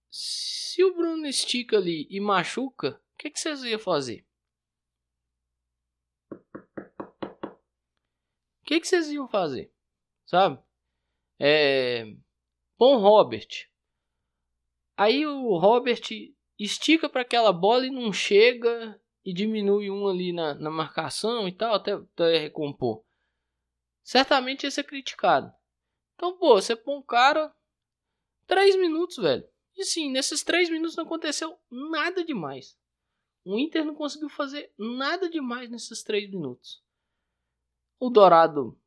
Se 0.09 0.83
o 0.83 0.95
Bruno 0.95 1.25
estica 1.27 1.77
ali 1.77 2.07
e 2.09 2.19
machuca, 2.19 3.01
o 3.13 3.17
que, 3.17 3.29
que 3.29 3.39
vocês 3.39 3.63
iam 3.63 3.79
fazer? 3.79 4.25
O 8.61 8.65
que, 8.65 8.79
que 8.79 8.87
vocês 8.87 9.09
iam 9.09 9.27
fazer? 9.27 9.73
Sabe? 10.25 10.61
É. 11.39 12.05
Bom 12.77 12.97
Robert. 12.97 13.67
Aí 14.95 15.25
o 15.25 15.57
Robert 15.57 16.01
estica 16.57 17.09
para 17.09 17.21
aquela 17.21 17.51
bola 17.51 17.85
e 17.85 17.91
não 17.91 18.13
chega 18.13 18.99
e 19.25 19.33
diminui 19.33 19.89
um 19.89 20.07
ali 20.07 20.33
na, 20.33 20.53
na 20.55 20.69
marcação 20.69 21.47
e 21.47 21.51
tal, 21.51 21.75
até, 21.75 21.93
até 21.93 22.37
recompor. 22.37 23.03
Certamente 24.03 24.63
ia 24.63 24.71
ser 24.71 24.83
criticado. 24.83 25.51
Então, 26.15 26.37
pô, 26.37 26.55
você 26.55 26.75
põe 26.75 26.97
um 26.97 27.01
cara. 27.01 27.53
Três 28.45 28.75
minutos, 28.75 29.17
velho. 29.17 29.47
E 29.75 29.85
sim, 29.85 30.11
nesses 30.11 30.43
três 30.43 30.69
minutos 30.69 30.95
não 30.95 31.05
aconteceu 31.05 31.57
nada 31.71 32.23
demais. 32.23 32.77
O 33.45 33.57
Inter 33.57 33.83
não 33.83 33.95
conseguiu 33.95 34.29
fazer 34.29 34.71
nada 34.77 35.29
demais 35.29 35.69
nesses 35.69 36.03
três 36.03 36.29
minutos. 36.29 36.83
O 37.99 38.09
Dourado 38.09 38.77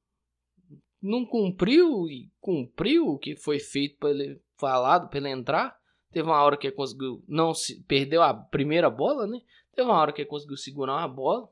não 1.07 1.25
cumpriu 1.25 2.09
e 2.09 2.31
cumpriu 2.41 3.09
o 3.09 3.19
que 3.19 3.37
foi 3.37 3.59
feito 3.59 3.97
para 3.99 4.11
ele 4.11 4.41
falado 4.57 5.09
para 5.09 5.19
ele 5.19 5.29
entrar. 5.29 5.79
Teve 6.11 6.29
uma 6.29 6.43
hora 6.43 6.57
que 6.57 6.67
ele 6.67 6.77
conseguiu 6.77 7.23
não 7.29 7.55
se 7.55 7.83
perdeu 7.85 8.23
a 8.23 8.33
primeira 8.33 8.91
bola, 8.91 9.27
né? 9.27 9.41
Teve 9.75 9.89
uma 9.89 9.99
hora 9.99 10.13
que 10.13 10.23
ele 10.23 10.29
conseguiu 10.29 10.57
segurar 10.57 10.95
uma 10.95 11.09
bola. 11.09 11.49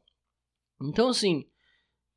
Então 0.83 1.09
assim, 1.09 1.49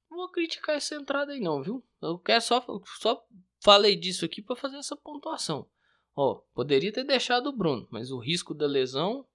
não 0.10 0.18
vou 0.18 0.30
criticar 0.30 0.76
essa 0.76 0.96
entrada 0.96 1.34
aí 1.34 1.40
não, 1.40 1.62
viu? 1.62 1.84
Eu 2.02 2.18
quero 2.18 2.42
só 2.42 2.66
só 3.00 3.26
falei 3.60 3.96
disso 3.96 4.26
aqui 4.26 4.42
para 4.42 4.56
fazer 4.56 4.78
essa 4.78 4.96
pontuação. 4.96 5.68
Ó, 6.16 6.42
poderia 6.54 6.92
ter 6.92 7.04
deixado 7.04 7.48
o 7.48 7.56
Bruno, 7.56 7.88
mas 7.92 8.12
o 8.12 8.18
risco 8.18 8.54
da 8.54 8.66
lesão 8.66 9.26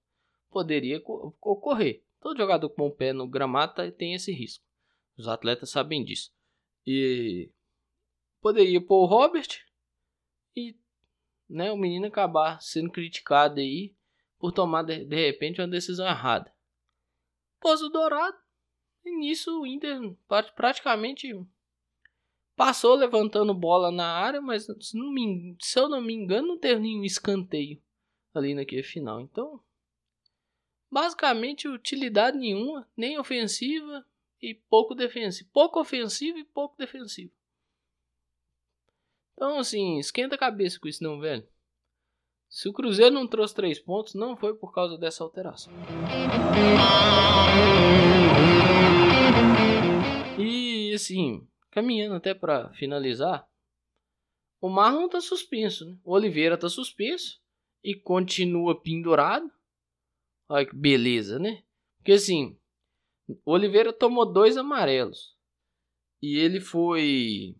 poderia 0.49 1.01
ocorrer. 1.41 2.03
Todo 2.19 2.37
jogador 2.37 2.69
com 2.69 2.87
o 2.87 2.91
pé 2.91 3.13
no 3.13 3.27
gramado 3.27 3.75
tá, 3.75 3.91
tem 3.91 4.13
esse 4.13 4.31
risco. 4.31 4.63
Os 5.17 5.27
atletas 5.27 5.69
sabem 5.69 6.03
disso. 6.03 6.31
E 6.85 7.49
poderia 8.43 8.81
pôr 8.81 9.03
o 9.03 9.05
Robert 9.05 9.47
e 10.53 10.75
né, 11.49 11.71
o 11.71 11.77
menino 11.77 12.07
acabar 12.07 12.61
sendo 12.61 12.91
criticado 12.91 13.61
aí 13.61 13.95
por 14.37 14.51
tomar 14.51 14.83
de, 14.83 15.05
de 15.05 15.15
repente 15.15 15.61
uma 15.61 15.67
decisão 15.67 16.05
errada. 16.05 16.53
Pôs 17.61 17.81
o 17.81 17.87
Dourado 17.87 18.37
e 19.05 19.17
nisso 19.17 19.61
o 19.61 19.65
Inter 19.65 19.97
praticamente 20.57 21.33
passou 22.53 22.95
levantando 22.95 23.53
bola 23.53 23.89
na 23.89 24.11
área, 24.11 24.41
mas 24.41 24.65
se, 24.65 24.97
me, 24.97 25.55
se 25.61 25.79
eu 25.79 25.87
não 25.87 26.01
me 26.01 26.13
engano 26.13 26.49
não 26.49 26.59
teve 26.59 26.81
nenhum 26.81 27.05
escanteio 27.05 27.81
ali 28.33 28.53
naquele 28.53 28.83
final. 28.83 29.21
Então, 29.21 29.63
basicamente 30.91 31.69
utilidade 31.69 32.37
nenhuma, 32.37 32.85
nem 32.97 33.17
ofensiva 33.17 34.05
e 34.41 34.53
pouco 34.53 34.93
defensivo. 34.93 35.49
Pouco 35.53 35.79
ofensivo 35.79 36.37
e 36.37 36.43
pouco 36.43 36.77
defensivo. 36.77 37.31
Então, 39.33 39.59
assim, 39.59 39.97
esquenta 39.97 40.35
a 40.35 40.37
cabeça 40.37 40.79
com 40.79 40.87
isso 40.87 41.03
não, 41.03 41.19
velho. 41.19 41.47
Se 42.49 42.69
o 42.69 42.73
Cruzeiro 42.73 43.13
não 43.13 43.27
trouxe 43.27 43.55
três 43.55 43.79
pontos, 43.79 44.13
não 44.13 44.37
foi 44.37 44.55
por 44.55 44.71
causa 44.73 44.97
dessa 44.97 45.23
alteração. 45.23 45.73
E, 50.37 50.93
assim, 50.93 51.47
caminhando 51.71 52.15
até 52.15 52.33
para 52.33 52.71
finalizar, 52.73 53.47
o 54.61 54.69
Marlon 54.69 55.09
tá 55.09 55.19
suspenso, 55.19 55.85
né? 55.85 55.97
O 56.03 56.13
Oliveira 56.13 56.57
tá 56.57 56.69
suspenso 56.69 57.41
e 57.83 57.95
continua 57.95 58.79
pendurado. 58.79 59.51
Olha 60.47 60.65
que 60.65 60.75
beleza, 60.75 61.39
né? 61.39 61.63
Porque 61.97 62.13
assim, 62.13 62.57
o 63.27 63.51
Oliveira 63.51 63.91
tomou 63.91 64.31
dois 64.31 64.57
amarelos. 64.57 65.35
E 66.21 66.37
ele 66.37 66.61
foi 66.61 67.55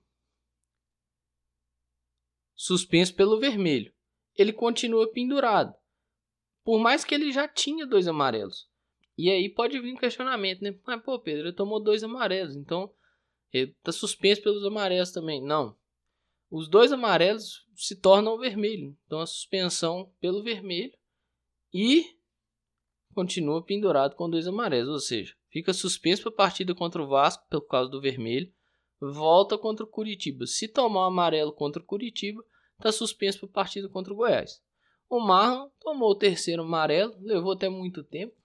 suspenso 2.63 3.13
pelo 3.13 3.39
vermelho. 3.39 3.93
Ele 4.37 4.53
continua 4.53 5.11
pendurado. 5.11 5.75
Por 6.63 6.79
mais 6.79 7.03
que 7.03 7.13
ele 7.13 7.29
já 7.29 7.45
tinha 7.45 7.85
dois 7.85 8.07
amarelos. 8.07 8.69
E 9.17 9.29
aí 9.29 9.49
pode 9.49 9.77
vir 9.81 9.93
um 9.93 9.97
questionamento, 9.97 10.61
né? 10.61 10.73
Mas, 10.87 11.03
pô, 11.03 11.19
Pedro, 11.19 11.47
ele 11.47 11.55
tomou 11.55 11.83
dois 11.83 12.05
amarelos. 12.05 12.55
Então, 12.55 12.89
ele 13.51 13.75
tá 13.83 13.91
suspenso 13.91 14.41
pelos 14.41 14.63
amarelos 14.63 15.11
também. 15.11 15.43
Não. 15.43 15.75
Os 16.49 16.69
dois 16.69 16.93
amarelos 16.93 17.67
se 17.75 17.99
tornam 17.99 18.39
vermelho. 18.39 18.97
Então, 19.05 19.19
a 19.19 19.27
suspensão 19.27 20.09
pelo 20.21 20.41
vermelho. 20.41 20.93
E 21.73 22.17
continua 23.13 23.61
pendurado 23.61 24.15
com 24.15 24.29
dois 24.29 24.47
amarelos. 24.47 24.89
Ou 24.89 24.99
seja, 24.99 25.35
fica 25.49 25.73
suspenso 25.73 26.23
para 26.23 26.31
a 26.31 26.47
partida 26.47 26.73
contra 26.73 27.03
o 27.03 27.07
Vasco 27.09 27.45
por 27.49 27.67
causa 27.67 27.91
do 27.91 27.99
vermelho, 27.99 28.51
volta 29.01 29.57
contra 29.57 29.85
o 29.85 29.89
Curitiba. 29.89 30.47
Se 30.47 30.69
tomar 30.69 31.01
o 31.01 31.07
amarelo 31.07 31.51
contra 31.51 31.81
o 31.81 31.85
Curitiba, 31.85 32.41
está 32.83 32.91
suspenso 32.91 33.39
para 33.39 33.49
a 33.49 33.53
partida 33.53 33.87
contra 33.87 34.11
o 34.11 34.15
Goiás. 34.15 34.61
O 35.09 35.19
Marlon 35.19 35.69
tomou 35.79 36.11
o 36.11 36.15
terceiro 36.15 36.63
amarelo, 36.63 37.15
levou 37.21 37.53
até 37.53 37.69
muito 37.69 38.03
tempo. 38.03 38.35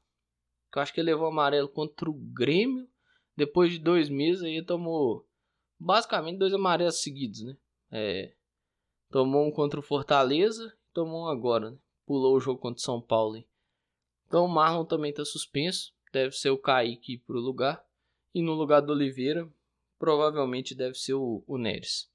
Eu 0.74 0.82
acho 0.82 0.92
que 0.92 1.00
ele 1.00 1.10
levou 1.10 1.26
amarelo 1.26 1.68
contra 1.68 2.08
o 2.08 2.14
Grêmio. 2.14 2.88
Depois 3.36 3.72
de 3.72 3.78
dois 3.78 4.08
meses, 4.08 4.42
aí 4.42 4.62
tomou 4.62 5.26
basicamente 5.78 6.38
dois 6.38 6.52
amarelos 6.52 7.02
seguidos, 7.02 7.42
né? 7.42 7.56
É, 7.90 8.34
tomou 9.10 9.46
um 9.46 9.50
contra 9.50 9.78
o 9.78 9.82
Fortaleza, 9.82 10.76
tomou 10.92 11.24
um 11.24 11.28
agora, 11.28 11.70
né? 11.70 11.78
Pulou 12.04 12.36
o 12.36 12.40
jogo 12.40 12.60
contra 12.60 12.78
o 12.78 12.84
São 12.84 13.00
Paulo. 13.00 13.42
Então 14.26 14.44
o 14.44 14.48
Marlon 14.48 14.84
também 14.84 15.10
está 15.10 15.24
suspenso 15.24 15.92
deve 16.12 16.36
ser 16.36 16.50
o 16.50 16.58
Kaique 16.58 17.18
para 17.18 17.36
o 17.36 17.40
lugar. 17.40 17.84
E 18.34 18.42
no 18.42 18.52
lugar 18.52 18.80
do 18.80 18.92
Oliveira, 18.92 19.48
provavelmente 19.98 20.74
deve 20.74 20.94
ser 20.94 21.14
o, 21.14 21.42
o 21.46 21.58
Neres. 21.58 22.10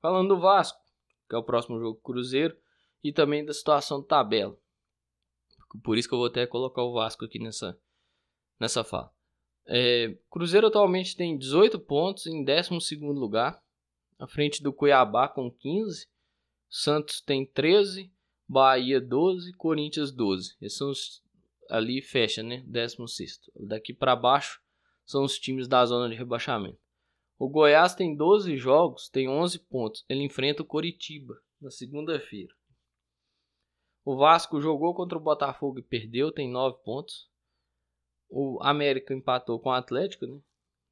Falando 0.00 0.34
do 0.34 0.40
Vasco, 0.40 0.80
que 1.30 1.36
é 1.36 1.38
o 1.38 1.44
próximo 1.44 1.78
jogo 1.78 2.00
Cruzeiro, 2.02 2.56
e 3.04 3.12
também 3.12 3.44
da 3.44 3.54
situação 3.54 4.00
de 4.00 4.08
tabela. 4.08 4.58
Por 5.84 5.96
isso 5.96 6.08
que 6.08 6.14
eu 6.14 6.18
vou 6.18 6.26
até 6.26 6.44
colocar 6.44 6.82
o 6.82 6.92
Vasco 6.92 7.24
aqui 7.24 7.38
nessa, 7.38 7.78
nessa 8.58 8.82
fala. 8.82 9.12
É, 9.64 10.18
Cruzeiro 10.28 10.66
atualmente 10.66 11.16
tem 11.16 11.38
18 11.38 11.78
pontos 11.78 12.26
em 12.26 12.44
12 12.44 12.96
lugar, 12.96 13.62
à 14.18 14.26
frente 14.26 14.60
do 14.60 14.72
Cuiabá 14.72 15.28
com 15.28 15.48
15, 15.48 16.08
Santos 16.68 17.20
tem 17.20 17.46
13, 17.46 18.12
Bahia 18.48 19.00
12, 19.00 19.52
Corinthians 19.52 20.10
12. 20.10 20.56
Esses 20.60 20.76
são 20.76 20.90
os 20.90 21.22
ali 21.68 22.02
fecha, 22.02 22.42
né? 22.42 22.64
16. 22.66 23.40
Daqui 23.54 23.94
para 23.94 24.16
baixo 24.16 24.60
são 25.06 25.22
os 25.22 25.38
times 25.38 25.68
da 25.68 25.86
zona 25.86 26.08
de 26.08 26.16
rebaixamento. 26.16 26.79
O 27.40 27.48
Goiás 27.48 27.94
tem 27.94 28.14
12 28.14 28.58
jogos, 28.58 29.08
tem 29.08 29.26
11 29.26 29.60
pontos. 29.60 30.04
Ele 30.10 30.22
enfrenta 30.22 30.60
o 30.60 30.66
Coritiba 30.66 31.40
na 31.58 31.70
segunda-feira. 31.70 32.54
O 34.04 34.14
Vasco 34.14 34.60
jogou 34.60 34.94
contra 34.94 35.16
o 35.16 35.22
Botafogo 35.22 35.78
e 35.78 35.82
perdeu, 35.82 36.30
tem 36.30 36.50
9 36.50 36.84
pontos. 36.84 37.30
O 38.28 38.58
América 38.60 39.14
empatou 39.14 39.58
com 39.58 39.70
o 39.70 39.72
Atlético, 39.72 40.26
né? 40.26 40.38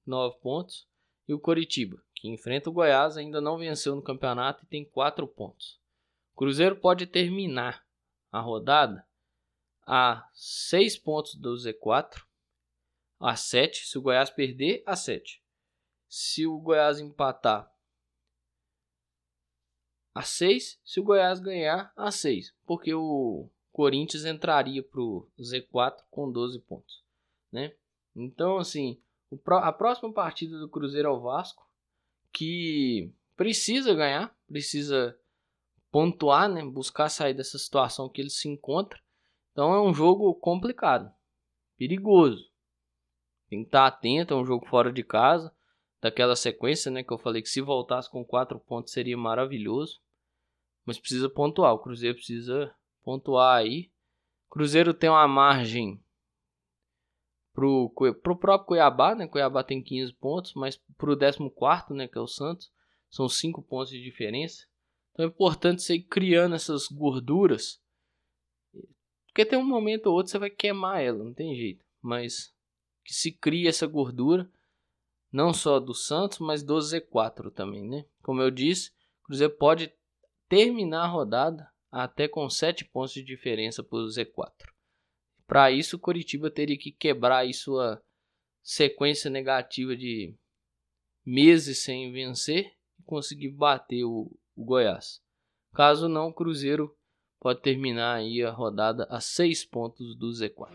9 0.06 0.38
pontos. 0.40 0.88
E 1.28 1.34
o 1.34 1.38
Coritiba, 1.38 2.02
que 2.14 2.30
enfrenta 2.30 2.70
o 2.70 2.72
Goiás, 2.72 3.18
ainda 3.18 3.42
não 3.42 3.58
venceu 3.58 3.94
no 3.94 4.02
campeonato 4.02 4.64
e 4.64 4.68
tem 4.68 4.86
4 4.86 5.28
pontos. 5.28 5.78
O 6.32 6.38
Cruzeiro 6.38 6.76
pode 6.76 7.06
terminar 7.06 7.84
a 8.32 8.40
rodada 8.40 9.06
a 9.86 10.26
6 10.32 10.96
pontos 10.96 11.34
do 11.34 11.54
Z4, 11.56 12.24
a 13.20 13.36
7. 13.36 13.86
Se 13.86 13.98
o 13.98 14.02
Goiás 14.02 14.30
perder, 14.30 14.82
a 14.86 14.96
7. 14.96 15.46
Se 16.08 16.46
o 16.46 16.58
Goiás 16.58 17.00
empatar, 17.00 17.70
a 20.18 20.22
6. 20.22 20.80
Se 20.84 20.98
o 20.98 21.04
Goiás 21.04 21.38
ganhar, 21.38 21.92
a 21.96 22.10
6. 22.10 22.52
Porque 22.66 22.92
o 22.92 23.48
Corinthians 23.70 24.24
entraria 24.24 24.82
para 24.82 25.00
o 25.00 25.28
Z4 25.38 26.02
com 26.10 26.30
12 26.30 26.58
pontos. 26.60 27.04
Né? 27.52 27.72
Então, 28.16 28.58
assim, 28.58 29.00
a 29.46 29.72
próxima 29.72 30.12
partida 30.12 30.58
do 30.58 30.68
Cruzeiro 30.68 31.08
é 31.08 31.12
o 31.12 31.20
Vasco, 31.20 31.64
que 32.32 33.12
precisa 33.36 33.94
ganhar, 33.94 34.36
precisa 34.48 35.16
pontuar, 35.90 36.48
né? 36.48 36.64
buscar 36.64 37.08
sair 37.08 37.34
dessa 37.34 37.56
situação 37.56 38.08
que 38.08 38.20
ele 38.20 38.30
se 38.30 38.48
encontra. 38.48 39.00
Então 39.52 39.72
é 39.72 39.80
um 39.80 39.94
jogo 39.94 40.34
complicado, 40.34 41.12
perigoso. 41.76 42.50
Tem 43.48 43.60
que 43.60 43.68
estar 43.68 43.86
atento, 43.86 44.34
é 44.34 44.36
um 44.36 44.44
jogo 44.44 44.66
fora 44.66 44.92
de 44.92 45.04
casa, 45.04 45.54
daquela 46.00 46.36
sequência, 46.36 46.90
né, 46.90 47.02
que 47.02 47.12
eu 47.12 47.18
falei 47.18 47.42
que 47.42 47.48
se 47.48 47.60
voltasse 47.60 48.10
com 48.10 48.24
quatro 48.24 48.58
pontos 48.58 48.92
seria 48.92 49.16
maravilhoso. 49.16 50.00
Mas 50.84 50.98
precisa 50.98 51.28
pontuar, 51.28 51.74
o 51.74 51.78
Cruzeiro 51.78 52.16
precisa 52.16 52.74
pontuar 53.02 53.58
aí. 53.58 53.90
Cruzeiro 54.48 54.94
tem 54.94 55.10
uma 55.10 55.28
margem 55.28 56.02
pro, 57.52 57.92
pro 58.22 58.36
próprio 58.36 58.66
Cuiabá, 58.66 59.14
né? 59.14 59.26
Cuiabá 59.26 59.62
tem 59.62 59.82
15 59.82 60.14
pontos, 60.14 60.54
mas 60.54 60.76
pro 60.96 61.18
14, 61.18 61.92
né, 61.92 62.08
que 62.08 62.16
é 62.16 62.20
o 62.20 62.26
Santos, 62.26 62.72
são 63.10 63.28
5 63.28 63.62
pontos 63.62 63.90
de 63.90 64.02
diferença. 64.02 64.66
Então 65.12 65.26
é 65.26 65.28
importante 65.28 65.82
você 65.82 65.96
ir 65.96 66.04
criando 66.04 66.54
essas 66.54 66.86
gorduras. 66.86 67.82
Porque 69.26 69.44
tem 69.44 69.58
um 69.58 69.66
momento 69.66 70.06
ou 70.06 70.14
outro 70.14 70.30
você 70.30 70.38
vai 70.38 70.50
queimar 70.50 71.02
ela, 71.02 71.22
não 71.22 71.34
tem 71.34 71.54
jeito. 71.56 71.84
Mas 72.00 72.54
que 73.04 73.12
se 73.12 73.32
cria 73.32 73.68
essa 73.68 73.86
gordura, 73.86 74.50
não 75.32 75.52
só 75.52 75.78
do 75.78 75.94
Santos, 75.94 76.38
mas 76.38 76.62
do 76.62 76.76
Z4 76.76 77.52
também, 77.52 77.88
né? 77.88 78.04
Como 78.22 78.40
eu 78.40 78.50
disse, 78.50 78.90
o 79.22 79.26
Cruzeiro 79.26 79.54
pode 79.54 79.92
terminar 80.48 81.04
a 81.04 81.08
rodada 81.08 81.68
até 81.90 82.26
com 82.26 82.48
7 82.48 82.84
pontos 82.86 83.12
de 83.12 83.22
diferença 83.22 83.82
para 83.82 83.98
o 83.98 84.06
Z4. 84.06 84.52
Para 85.46 85.70
isso, 85.70 85.96
o 85.96 85.98
Coritiba 85.98 86.50
teria 86.50 86.76
que 86.76 86.92
quebrar 86.92 87.38
aí 87.38 87.54
sua 87.54 88.02
sequência 88.62 89.30
negativa 89.30 89.96
de 89.96 90.34
meses 91.24 91.82
sem 91.82 92.12
vencer 92.12 92.74
e 92.98 93.02
conseguir 93.02 93.48
bater 93.48 94.04
o, 94.04 94.30
o 94.54 94.64
Goiás. 94.64 95.22
Caso 95.74 96.08
não, 96.08 96.28
o 96.28 96.34
Cruzeiro 96.34 96.94
pode 97.40 97.60
terminar 97.62 98.16
aí 98.16 98.42
a 98.42 98.50
rodada 98.50 99.06
a 99.10 99.20
6 99.20 99.64
pontos 99.66 100.14
do 100.16 100.28
Z4. 100.28 100.68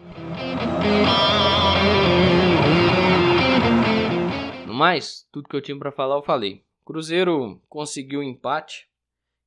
Mais, 4.84 5.26
tudo 5.32 5.48
que 5.48 5.56
eu 5.56 5.62
tinha 5.62 5.80
para 5.80 5.94
falar 5.94 6.18
eu 6.18 6.24
falei. 6.24 6.62
Cruzeiro 6.84 7.58
conseguiu 7.70 8.20
um 8.20 8.24
empate 8.24 8.92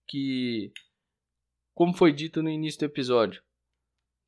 que, 0.08 0.72
como 1.74 1.92
foi 1.92 2.10
dito 2.10 2.42
no 2.42 2.48
início 2.48 2.80
do 2.80 2.86
episódio, 2.86 3.42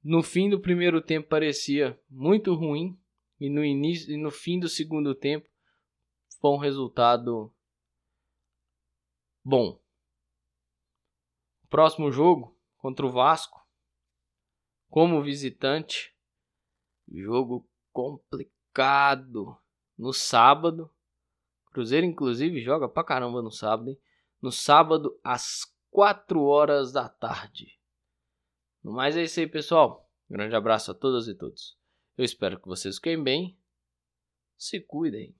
no 0.04 0.22
fim 0.22 0.50
do 0.50 0.60
primeiro 0.60 1.00
tempo 1.00 1.26
parecia 1.26 1.98
muito 2.10 2.52
ruim 2.52 3.00
e 3.40 3.48
no 3.48 3.64
início 3.64 4.12
e 4.12 4.18
no 4.18 4.30
fim 4.30 4.60
do 4.60 4.68
segundo 4.68 5.14
tempo 5.14 5.48
foi 6.42 6.50
um 6.50 6.58
resultado 6.58 7.50
bom. 9.42 9.80
Próximo 11.70 12.12
jogo 12.12 12.54
contra 12.76 13.06
o 13.06 13.10
Vasco 13.10 13.66
como 14.90 15.22
visitante, 15.22 16.14
jogo 17.10 17.66
complicado 17.94 19.56
no 19.96 20.12
sábado. 20.12 20.94
Cruzeiro 21.78 22.04
inclusive 22.04 22.60
joga 22.60 22.88
pra 22.88 23.04
caramba 23.04 23.40
no 23.40 23.52
sábado, 23.52 23.90
hein? 23.90 23.98
No 24.42 24.50
sábado 24.50 25.16
às 25.22 25.64
4 25.92 26.42
horas 26.42 26.90
da 26.90 27.08
tarde. 27.08 27.78
No 28.82 28.90
mais 28.90 29.16
é 29.16 29.22
isso 29.22 29.38
aí, 29.38 29.46
pessoal. 29.46 30.10
grande 30.28 30.56
abraço 30.56 30.90
a 30.90 30.94
todas 30.94 31.28
e 31.28 31.36
todos. 31.36 31.78
Eu 32.16 32.24
espero 32.24 32.58
que 32.58 32.66
vocês 32.66 32.96
fiquem 32.96 33.22
bem. 33.22 33.56
Se 34.56 34.80
cuidem. 34.80 35.36